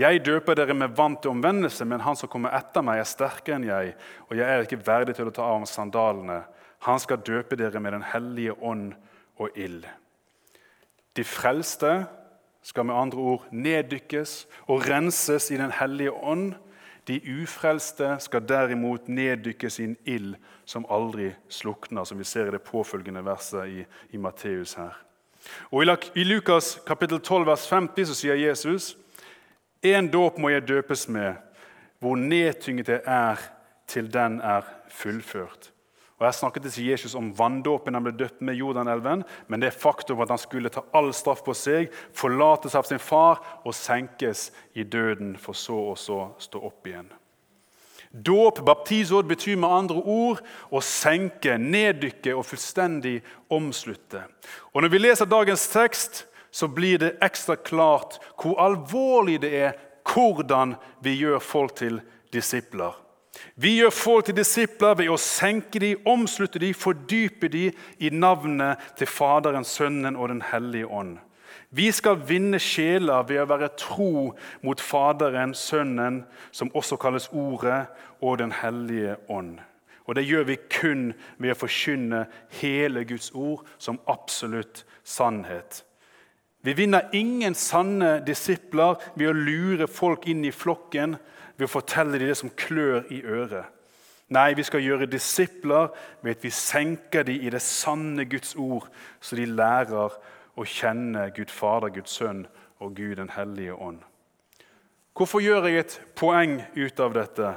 [0.00, 3.60] Jeg døper dere med vann til omvendelse, men han som kommer etter meg, er sterkere
[3.60, 3.92] enn jeg,
[4.26, 6.40] og jeg er ikke verdig til å ta av ham sandalene.
[6.88, 8.96] Han skal døpe dere med Den hellige ånd
[9.38, 9.84] og ild.
[11.14, 12.06] De frelste
[12.64, 16.54] skal med andre ord neddykkes og renses i Den hellige ånd.
[17.08, 22.62] De ufrelste skal derimot neddykke sin ild som aldri slukner, som vi ser i det
[22.64, 24.96] påfølgende verset i, i Matteus her.
[25.70, 25.84] Og
[26.16, 28.94] I Lukas kapittel 12, vers 50 så sier Jesus
[29.82, 31.34] En dåp må jeg døpes med,
[32.00, 33.40] hvor nedtynget jeg er
[33.86, 35.73] til den er fullført.
[36.18, 40.22] Og Her snakket til Jesus om vanndåpen han ble døpt med Jordanelven, men det faktum
[40.22, 44.86] at han skulle ta all straff på seg, forlates av sin far og senkes i
[44.86, 47.10] døden, for så og så stå opp igjen.
[48.14, 53.16] Dåp, baptisord, betyr med andre ord å senke, neddykke og fullstendig
[53.50, 54.22] omslutte.
[54.70, 59.72] Og Når vi leser dagens tekst, så blir det ekstra klart hvor alvorlig det er
[60.06, 61.98] hvordan vi gjør folk til
[62.30, 62.94] disipler.
[63.54, 68.82] Vi gjør folk til disipler ved å senke dem, omslutte dem, fordype dem i navnet
[68.98, 71.18] til Faderen, Sønnen og Den hellige ånd.
[71.74, 76.22] Vi skal vinne sjeler ved å være tro mot Faderen, Sønnen,
[76.54, 77.86] som også kalles Ordet,
[78.22, 79.58] og Den hellige ånd.
[80.04, 81.08] Og det gjør vi kun
[81.40, 82.26] ved å forkynne
[82.60, 85.82] hele Guds ord som absolutt sannhet.
[86.64, 91.18] Vi vinner ingen sanne disipler ved å lure folk inn i flokken
[91.56, 93.64] ved å fortelle dem det som klør i øret.
[94.28, 95.90] Nei, vi skal gjøre disipler
[96.22, 98.88] ved at vi senker dem i det sanne Guds ord,
[99.20, 100.16] så de lærer
[100.56, 102.46] å kjenne Gud Fader, Guds Sønn
[102.80, 104.00] og Gud den hellige ånd.
[105.14, 107.52] Hvorfor gjør jeg et poeng ut av dette?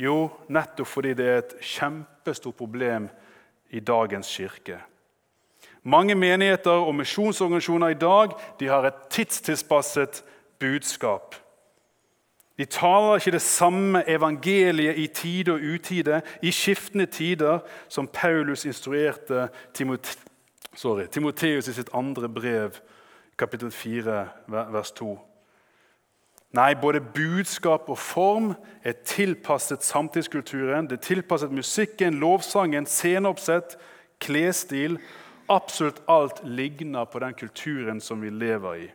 [0.00, 3.06] Jo, nettopp fordi det er et kjempestort problem
[3.70, 4.80] i dagens kirke.
[5.84, 10.22] Mange menigheter og misjonsorganisasjoner i dag de har et tidstilpasset
[10.58, 11.36] budskap.
[12.58, 18.64] De taler ikke det samme evangeliet i tide og utide, i skiftende tider, som Paulus
[18.64, 22.78] instruerte Timoteus i sitt andre brev,
[23.38, 25.18] kapittel 4, vers 2.
[26.54, 28.52] Nei, både budskap og form
[28.86, 30.86] er tilpasset samtidskulturen.
[30.86, 33.74] Det er tilpasset musikken, lovsangen, sceneoppsett,
[34.22, 35.00] klesstil.
[35.50, 38.86] Absolutt alt ligner på den kulturen som vi lever i.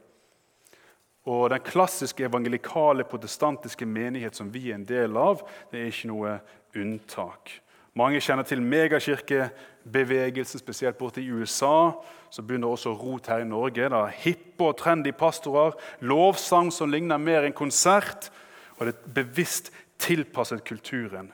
[1.25, 6.11] Og Den klassiske evangelikale protestantiske menighet som vi er en del av, det er ikke
[6.11, 6.37] noe
[6.75, 7.61] unntak.
[7.97, 11.91] Mange kjenner til megakirkebevegelsen, spesielt borte i USA.
[12.29, 13.89] Så begynner også rot her i Norge.
[13.89, 18.29] Det er hippe og trendy pastorer, lovsang som ligner mer enn konsert.
[18.77, 21.33] Og det er bevisst tilpasset kulturen.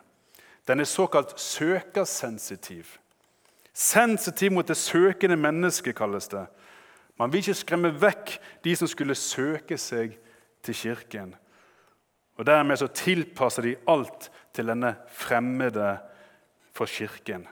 [0.67, 2.98] Den er såkalt søkersensitiv.
[3.74, 6.45] Sensitiv mot det søkende mennesket, kalles det.
[7.19, 10.17] Man vil ikke skremme vekk de som skulle søke seg
[10.65, 11.36] til kirken.
[12.36, 15.97] Og Dermed så tilpasser de alt til denne fremmede
[16.75, 17.47] for Kirken.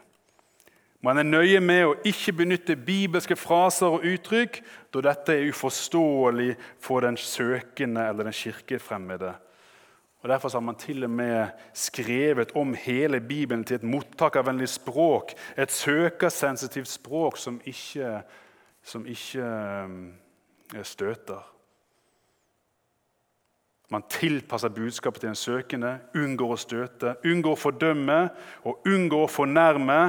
[1.03, 4.61] Man er nøye med å ikke benytte bibelske fraser og uttrykk,
[4.95, 9.33] da dette er uforståelig for den søkende eller den kirkefremmede.
[10.23, 15.33] Og Derfor har man til og med skrevet om hele Bibelen til et mottakervennlig språk.
[15.59, 18.21] Et søkersensitivt språk som ikke,
[18.83, 19.47] som ikke
[20.75, 21.49] eh, støter.
[23.93, 28.19] Man tilpasser budskapet til den søkende, unngår å støte, unngår å fordømme
[28.65, 29.99] og unngår å fornærme.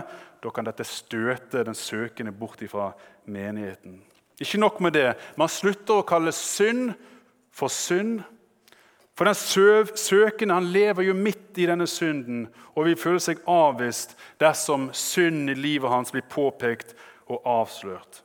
[0.40, 2.92] Da kan dette støte den søkende bort fra
[3.26, 4.00] menigheten.
[4.40, 5.10] Ikke nok med det.
[5.36, 6.94] Man slutter å kalle synd
[7.54, 8.22] for synd.
[9.14, 14.16] For den søkende han lever jo midt i denne synden og vil føle seg avvist
[14.42, 16.96] dersom synden i livet hans blir påpekt
[17.30, 18.24] og avslørt.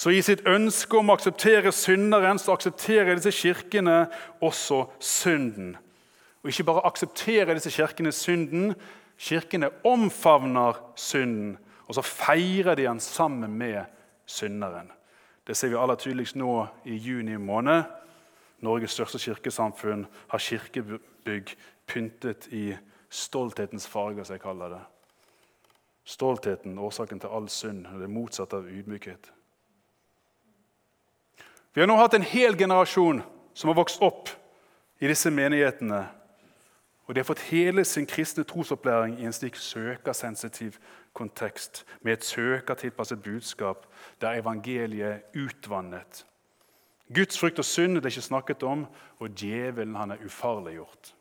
[0.00, 4.06] Så i sitt ønske om å akseptere synderen så aksepterer disse kirkene
[4.40, 5.74] også synden.
[6.40, 8.70] Og ikke bare aksepterer disse kirkene synden,
[9.20, 11.58] kirkene omfavner synden.
[11.84, 13.90] Og så feirer de den sammen med
[14.24, 14.88] synderen.
[15.44, 16.54] Det ser vi aller tydeligst nå
[16.88, 17.82] i juni måned.
[18.64, 21.52] Norges største kirkesamfunn har kirkebygg
[21.90, 22.70] pyntet i
[23.10, 24.80] stolthetens farger, som jeg kaller det.
[26.08, 29.32] Stoltheten, årsaken til all synd, og det motsatte av ydmykhet.
[31.74, 33.22] Vi har nå hatt en hel generasjon
[33.54, 34.30] som har vokst opp
[35.00, 36.02] i disse menighetene.
[37.06, 40.78] Og de har fått hele sin kristne trosopplæring i en slik søkersensitiv
[41.12, 43.86] kontekst, med et søkertilpasset budskap
[44.22, 46.24] der evangeliet utvannet.
[47.14, 48.86] Guds frykt og synd det er ikke snakket om,
[49.18, 51.14] og djevelen han er ufarliggjort.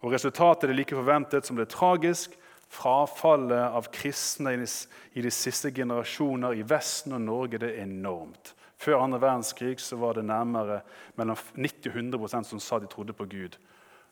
[0.00, 2.32] Og Resultatet er like forventet som det er tragisk.
[2.72, 8.55] Frafallet av kristne i de siste generasjoner i Vesten og Norge det er enormt.
[8.76, 10.80] Før andre verdenskrig så var det nærmere
[11.16, 13.56] mellom 90 og 100 som sa de trodde på Gud.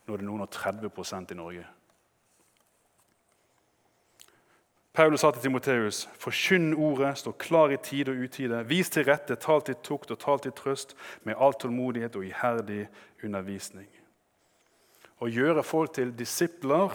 [0.06, 1.66] Nå er det noen og 30% i Norge.
[4.94, 8.62] Paulus sa til Timoteus.: Forkynn ordet, stå klar i tide og utide.
[8.68, 12.86] Vis til rette, tal til tukt og tal til trøst, med all tålmodighet og iherdig
[13.24, 13.88] undervisning.
[15.18, 16.94] Å gjøre folk til disipler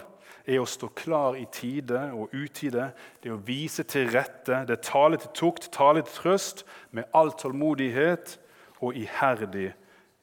[0.50, 2.90] er å stå klar i tide og utide.
[3.22, 4.64] Det er å vise til rette.
[4.66, 8.38] Det er tale til tukt, tale til trøst, med all tålmodighet
[8.82, 9.70] og iherdig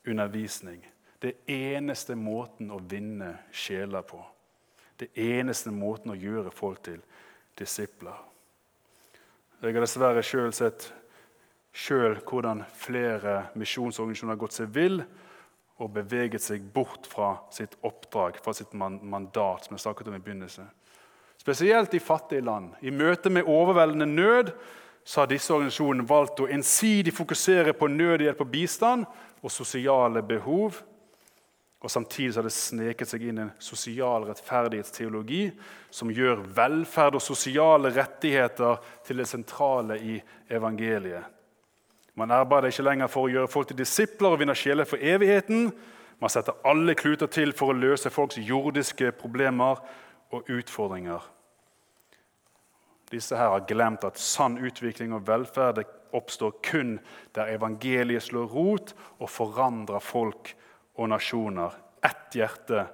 [0.07, 0.83] undervisning.
[1.23, 4.21] Det eneste måten å vinne sjeler på.
[4.97, 7.01] Det eneste måten å gjøre folk til
[7.59, 8.17] disipler.
[9.63, 10.91] Jeg har dessverre sjøl sett
[11.77, 15.01] selv hvordan flere misjonsorganisasjoner har gått seg vill
[15.77, 19.65] og beveget seg bort fra sitt oppdrag, fra sitt mandat.
[19.65, 20.71] som jeg snakket om i begynnelsen.
[21.39, 22.73] Spesielt i fattige land.
[22.81, 24.53] I møte med overveldende nød
[25.05, 29.05] så har disse organisasjonene valgt å ensidig fokusere på nødhjelp og bistand
[29.43, 30.81] og sosiale behov.
[31.81, 35.45] Og Samtidig har det sneket seg inn en sosial rettferdighetsteologi
[35.95, 40.17] som gjør velferd og sosiale rettigheter til det sentrale i
[40.51, 41.36] evangeliet.
[42.17, 45.69] Man arbeider ikke lenger for å gjøre folk til disipler og vinne sjeler for evigheten.
[46.23, 49.83] Man setter alle kluter til for å løse folks jordiske problemer
[50.33, 51.21] og utfordringer.
[53.13, 55.85] Disse her har glemt at sann utvikling og velferd
[56.17, 56.97] oppstår kun
[57.37, 60.55] der evangeliet slår rot og forandrer folk
[60.97, 61.77] og nasjoner.
[62.03, 62.87] Ett hjerte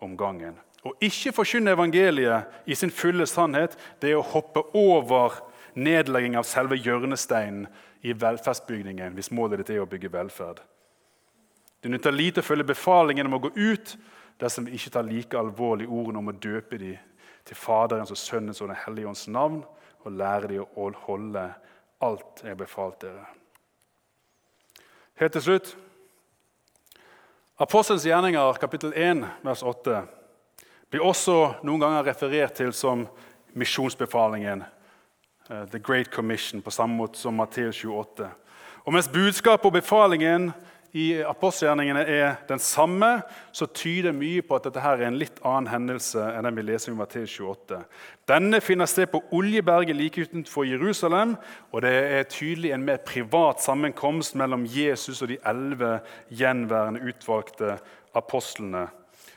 [0.00, 0.56] om gangen.
[0.80, 5.42] Å ikke forkynne evangeliet i sin fulle sannhet det er å hoppe over
[5.74, 7.66] nedlegging av selve hjørnesteinen
[8.02, 10.60] i velferdsbygningen hvis målet ditt er å bygge velferd.
[11.80, 13.96] Det nytter lite å følge befalingen om å gå ut
[14.40, 16.96] dersom vi ikke tar like alvorlig ordene om å døpe dem
[17.48, 19.62] til Faderens og Sønnens og Den hellige ånds navn
[20.04, 21.46] og lære dem å holde
[22.00, 23.24] alt jeg har befalt dere.
[25.20, 25.74] Helt til slutt
[27.60, 29.98] Apostelens gjerninger, kapittel 1, vers 8,
[30.88, 33.02] blir også noen ganger referert til som
[33.52, 34.62] misjonsbefalingen
[35.50, 38.28] The Great Commission, på samme måte som Matteus 28.
[38.86, 40.52] Og Mens budskapet og befalingen
[40.92, 43.20] i apostelgjerningene er den samme,
[43.52, 46.64] så tyder mye på at dette her er en litt annen hendelse enn den vi
[46.66, 47.78] leser i Matteus 28.
[48.30, 51.36] Denne finner sted på Oljeberget like utenfor Jerusalem,
[51.70, 55.98] og det er tydelig en mer privat sammenkomst mellom Jesus og de elleve
[56.30, 57.76] gjenværende utvalgte
[58.18, 58.88] apostlene.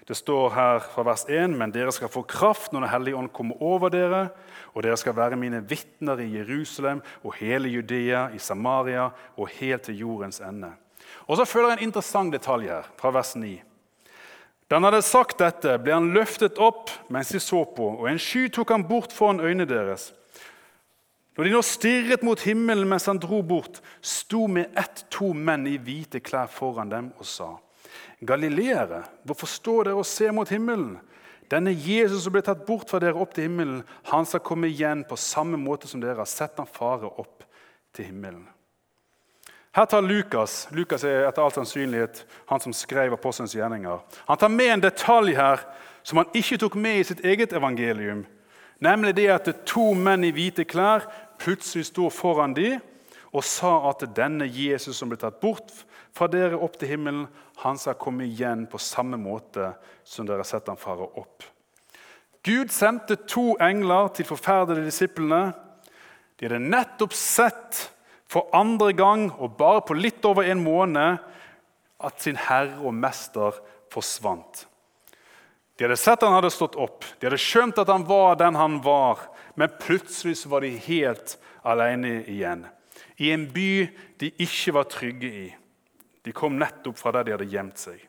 [0.08, 3.30] Det står her fra vers 1.: Men dere skal få kraft når Den hellige ånd
[3.32, 4.30] kommer over dere,
[4.74, 9.82] og dere skal være mine vitner i Jerusalem og hele Judea, i Samaria og helt
[9.82, 10.74] til jordens ende.
[11.28, 13.62] Og Så følger en interessant detalj her, fra vers 9.
[14.70, 18.20] Da han hadde sagt dette, ble han løftet opp mens de så på, og en
[18.20, 20.14] sky tok han bort foran øynene deres.
[21.38, 25.68] Når de nå stirret mot himmelen mens han dro bort, sto med ett to menn
[25.68, 27.56] i hvite klær foran dem og sa:"
[28.26, 30.97] Galileere, hvorfor står dere og ser mot himmelen?
[31.51, 35.03] Denne Jesus som ble tatt bort fra dere opp til himmelen, han skal komme igjen
[35.07, 37.43] på samme måte som dere har sett han fare opp
[37.93, 38.45] til himmelen.
[39.74, 44.03] Her tar Lukas Lukas er etter all sannsynlighet han som skrev Apostelens gjerninger.
[44.28, 45.65] Han tar med en detalj her
[46.05, 48.26] som han ikke tok med i sitt eget evangelium.
[48.84, 51.07] Nemlig det at to menn i hvite klær
[51.41, 52.82] plutselig sto foran dem
[53.34, 55.74] og sa at denne Jesus som ble tatt bort
[56.14, 57.26] fra dere opp til himmelen,
[57.64, 59.74] han skal komme igjen på samme måte
[60.05, 61.45] som dere har sett ham fare opp.
[62.43, 65.53] Gud sendte to engler til forferdede disiplene.
[66.38, 67.86] De hadde nettopp sett
[68.28, 71.22] for andre gang og bare på litt over en måned
[72.03, 73.55] at sin herre og mester
[73.93, 74.66] forsvant.
[75.78, 78.78] De hadde sett han hadde stått opp, de hadde skjønt at han var den han
[78.86, 79.24] var,
[79.55, 82.68] men plutselig var de helt alene igjen.
[83.18, 83.72] I en by
[84.22, 85.47] de ikke var trygge i.
[86.24, 88.01] De kom nettopp fra der de hadde gjemt seg.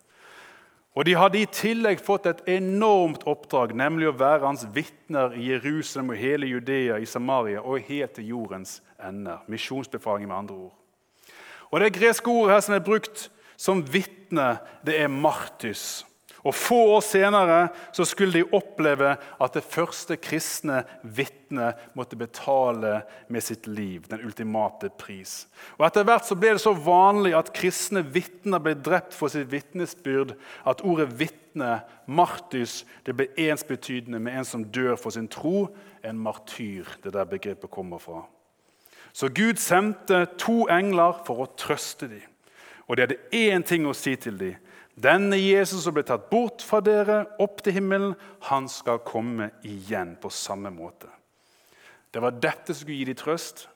[0.94, 5.48] Og De hadde i tillegg fått et enormt oppdrag, nemlig å være hans vitner i
[5.50, 9.42] Jerusalem og hele Judea, i Samaria og helt til jordens ender.
[9.50, 10.74] Misjonsbefaling, med andre ord.
[11.72, 16.04] Og Det greske ordet her som er brukt som vitne, det er martys.
[16.44, 22.98] Og Få år senere så skulle de oppleve at det første kristne vitnet måtte betale
[23.32, 24.04] med sitt liv.
[24.10, 25.46] Den ultimate pris.
[25.78, 29.48] Og Etter hvert så ble det så vanlig at kristne vitner ble drept for sitt
[29.52, 30.34] vitnesbyrd
[30.68, 35.70] at ordet vitne, martys, det ble ensbetydende med en som dør for sin tro.
[36.04, 38.26] En martyr, det der begrepet kommer fra.
[39.14, 42.26] Så Gud sendte to engler for å trøste dem.
[42.84, 44.56] Og de hadde én ting å si til dem.
[44.94, 48.14] Denne Jesus som ble tatt bort fra dere, opp til himmelen,
[48.46, 51.10] han skal komme igjen på samme måte.
[52.14, 53.66] Det var dette som skulle gi dem trøst.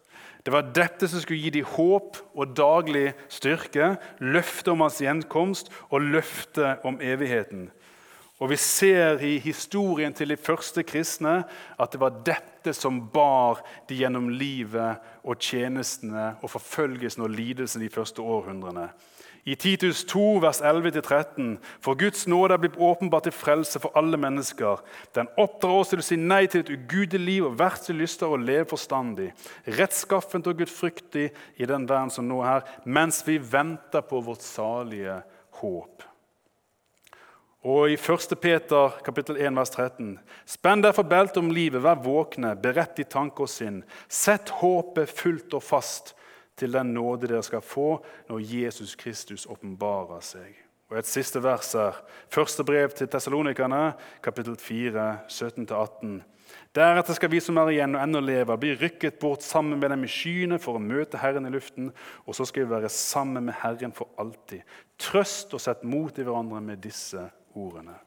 [0.47, 5.73] Det var dette som skulle gi dem håp og daglig styrke, løfte om hans gjenkomst
[5.91, 7.67] og løfte om evigheten.
[8.39, 11.43] Og Vi ser i historien til de første kristne
[11.75, 17.83] at det var dette som bar de gjennom livet og tjenestene og forfølgelsen og lidelsen
[17.83, 18.87] de første århundrene.
[19.49, 24.19] I Titus 2, vers 11-13.: For Guds nåde er blitt åpenbart til frelse for alle
[24.21, 24.83] mennesker.
[25.17, 28.45] Den oppdrar oss til å si nei til et ugudelig liv og verdslige lyster og
[28.45, 29.31] leve forstandig,
[29.79, 34.45] rettskaffent og gudfryktig i den verden som nå er, her, mens vi venter på vårt
[34.45, 35.17] salige
[35.63, 36.05] håp.
[37.65, 38.37] Og i 1.
[38.43, 40.13] Peter kapittel 1, vers 13.:
[40.45, 43.81] Spenn derfor beltet om livet, vær våkne, beredt i tanke og sinn.
[44.13, 46.18] Sett håpet fullt og fast
[46.59, 47.99] til den nåde dere skal få
[48.29, 50.57] når Jesus Kristus åpenbarer seg.
[50.89, 51.99] Og Et siste vers her.
[52.33, 53.93] Første brev til Tessalonikerne,
[54.25, 56.21] kapittel 4, 17-18.
[56.75, 60.05] Deretter skal vi som er igjen og ennå lever, bli rykket bort sammen med dem
[60.07, 61.91] i skyene for å møte Herren i luften,
[62.25, 64.65] og så skal vi være sammen med Herren for alltid.
[65.01, 67.99] Trøst og sett mot i hverandre med disse ordene.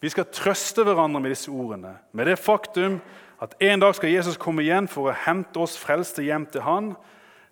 [0.00, 3.00] Vi skal trøste hverandre med disse ordene, med det faktum
[3.42, 6.94] at en dag skal Jesus komme igjen for å hente oss frelste hjem til Han.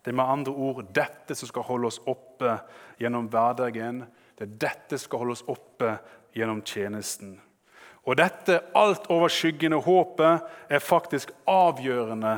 [0.04, 2.58] Det er med andre ord dette som skal holde oss oppe
[3.00, 4.02] gjennom hverdagen.
[4.36, 5.94] Det er dette som skal holde oss oppe
[6.36, 7.38] gjennom tjenesten.
[8.04, 12.36] Og dette alt overskyggende håpet er faktisk avgjørende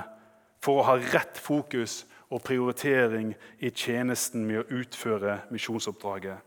[0.63, 6.39] for å ha rett fokus og prioritering i tjenesten med å utføre misjonsoppdraget.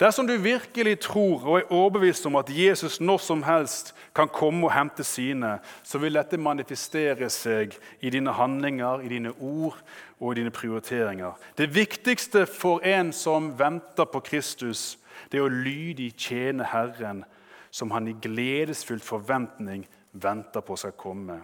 [0.00, 4.66] Dersom du virkelig tror og er overbevist om at Jesus når som helst kan komme
[4.66, 9.76] og hente sine, så vil dette manifestere seg i dine handlinger, i dine ord
[10.18, 11.36] og i dine prioriteringer.
[11.58, 14.98] Det viktigste for en som venter på Kristus,
[15.28, 17.26] det er å lydig tjene Herren,
[17.70, 21.42] som han i gledesfullt forventning venter på skal komme.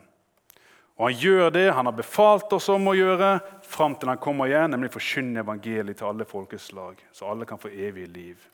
[0.97, 3.35] Og han gjør det han har befalt oss om å gjøre
[3.67, 7.69] fram til han kommer igjen, nemlig forkynne evangeliet til alle folkeslag, så alle kan få
[7.69, 8.47] evig liv.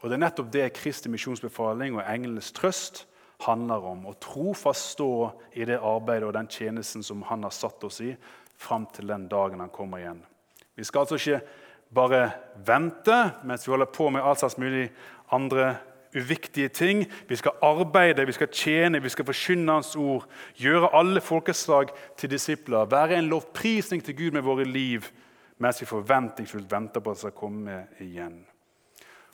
[0.00, 3.04] Og Det er nettopp det Kristi misjonsbefaling og engelens trøst
[3.44, 4.06] handler om.
[4.08, 5.12] Å trofast stå
[5.54, 8.14] i det arbeidet og den tjenesten som han har satt oss i,
[8.60, 10.24] fram til den dagen han kommer igjen.
[10.76, 11.40] Vi skal altså ikke
[11.94, 12.24] bare
[12.66, 14.88] vente mens vi holder på med alt slags mulig
[15.32, 15.74] andre
[16.16, 17.04] uviktige ting.
[17.28, 20.26] Vi skal arbeide, vi skal tjene, vi skal forkynne Hans ord.
[20.54, 22.84] Gjøre alle folkeslag til disipler.
[22.90, 25.06] Være en lovprisning til Gud med våre liv
[25.60, 28.38] mens vi forventningsfullt venter på at det skal komme igjen.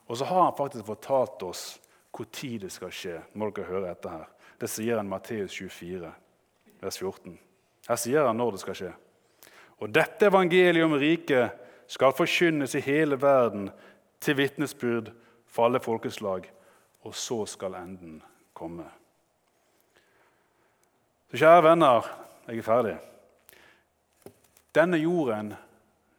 [0.06, 1.66] Og så har han faktisk fortalt oss
[2.16, 3.20] hvor tid det skal skje.
[3.34, 4.24] må dere høre etter her.
[4.58, 6.10] Det sier han Matteus 24,
[6.80, 7.38] vers 14.
[7.88, 8.92] Her sier han når det skal skje.
[9.78, 11.52] Og dette evangeliet om riket
[11.86, 13.68] skal forkynnes i hele verden
[14.20, 15.12] til vitnesbyrd
[15.46, 16.48] for alle folkeslag
[17.06, 18.18] og så skal enden
[18.56, 18.84] komme.
[21.30, 22.08] Så kjære venner,
[22.46, 22.96] jeg er ferdig.
[24.74, 25.52] Denne jorden,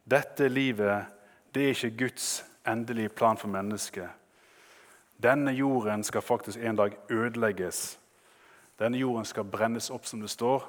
[0.08, 1.06] dette livet,
[1.54, 4.08] det er ikke Guds endelige plan for mennesket.
[5.22, 7.98] Denne jorden skal faktisk en dag ødelegges.
[8.78, 10.64] Denne jorden skal brennes opp, som det står.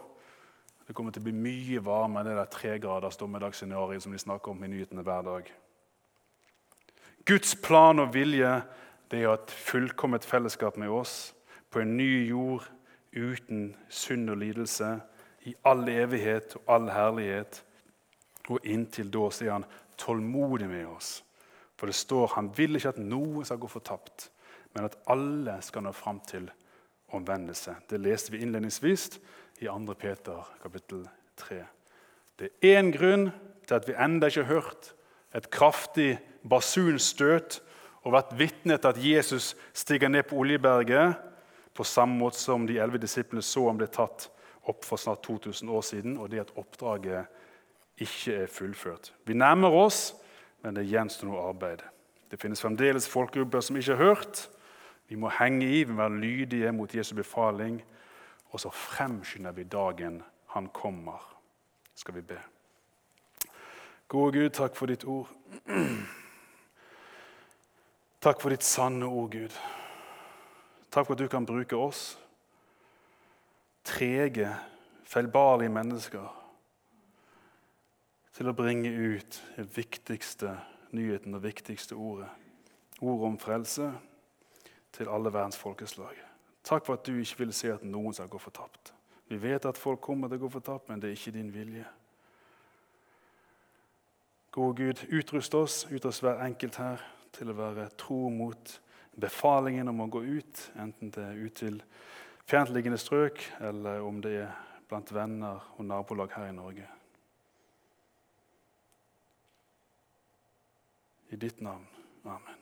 [0.88, 4.52] Det kommer til å bli mye varmere enn det der tregraders dommedagsscenarioet som de snakker
[4.52, 5.52] om i nyhetene hver dag.
[7.30, 8.56] Guds plan og vilje
[9.12, 11.34] det er et fullkomment fellesskap med oss
[11.70, 12.66] på en ny jord
[13.16, 15.00] uten synd og lidelse,
[15.48, 17.64] i all evighet og all herlighet.
[18.50, 21.20] Og inntil da så er han tålmodig med oss.
[21.78, 24.30] For det står han vil ikke at noen skal gå fortapt,
[24.76, 26.50] men at alle skal nå fram til
[27.16, 27.76] omvendelse.
[27.90, 29.10] Det leste vi innledningsvis
[29.64, 29.96] i 2.
[29.98, 31.08] Peter kapittel
[31.40, 31.64] 3.
[32.40, 33.30] Det er én grunn
[33.68, 34.94] til at vi enda ikke har hørt
[35.36, 36.18] et kraftig
[36.50, 37.60] basunstøt
[38.04, 41.18] og vært vitne til at Jesus stiger ned på Oljeberget
[41.76, 44.30] på samme måte som de elleve disiplene så han ble tatt
[44.70, 47.26] opp for snart 2000 år siden, og det at oppdraget
[48.04, 49.14] ikke er fullført.
[49.26, 50.14] Vi nærmer oss,
[50.64, 51.84] men det gjenstår noe arbeid.
[52.30, 54.44] Det finnes fremdeles folkegrupper som ikke har hørt.
[55.10, 57.82] Vi må henge i, vi må være lydige mot Jesu befaling,
[58.52, 60.22] og så fremskynder vi dagen
[60.54, 61.24] han kommer.
[61.96, 62.38] Skal vi be.
[64.08, 65.30] Gode Gud, takk for ditt ord.
[68.20, 69.54] Takk for ditt sanne ord, Gud.
[70.92, 72.18] Takk for at du kan bruke oss,
[73.88, 74.50] trege,
[75.08, 76.26] feilbarlige mennesker,
[78.36, 80.52] til å bringe ut den viktigste
[80.96, 82.28] nyheten og viktigste ordet.
[83.00, 83.88] Ordet om frelse
[84.92, 86.18] til alle verdens folkeslag.
[86.68, 88.92] Takk for at du ikke vil se at noen skal gå fortapt.
[89.32, 91.86] Vi vet at folk kommer til å gå fortapt, men det er ikke din vilje.
[94.52, 97.06] Gode Gud, utrust oss, utrust hver enkelt her
[97.36, 98.76] til å være tro mot
[99.20, 101.82] befalingen om å gå ut, enten det er ut til
[102.50, 104.56] fjerntliggende strøk, eller om det er
[104.90, 106.88] blant venner og nabolag her i Norge.
[111.30, 111.86] I ditt navn.
[112.26, 112.59] Amen.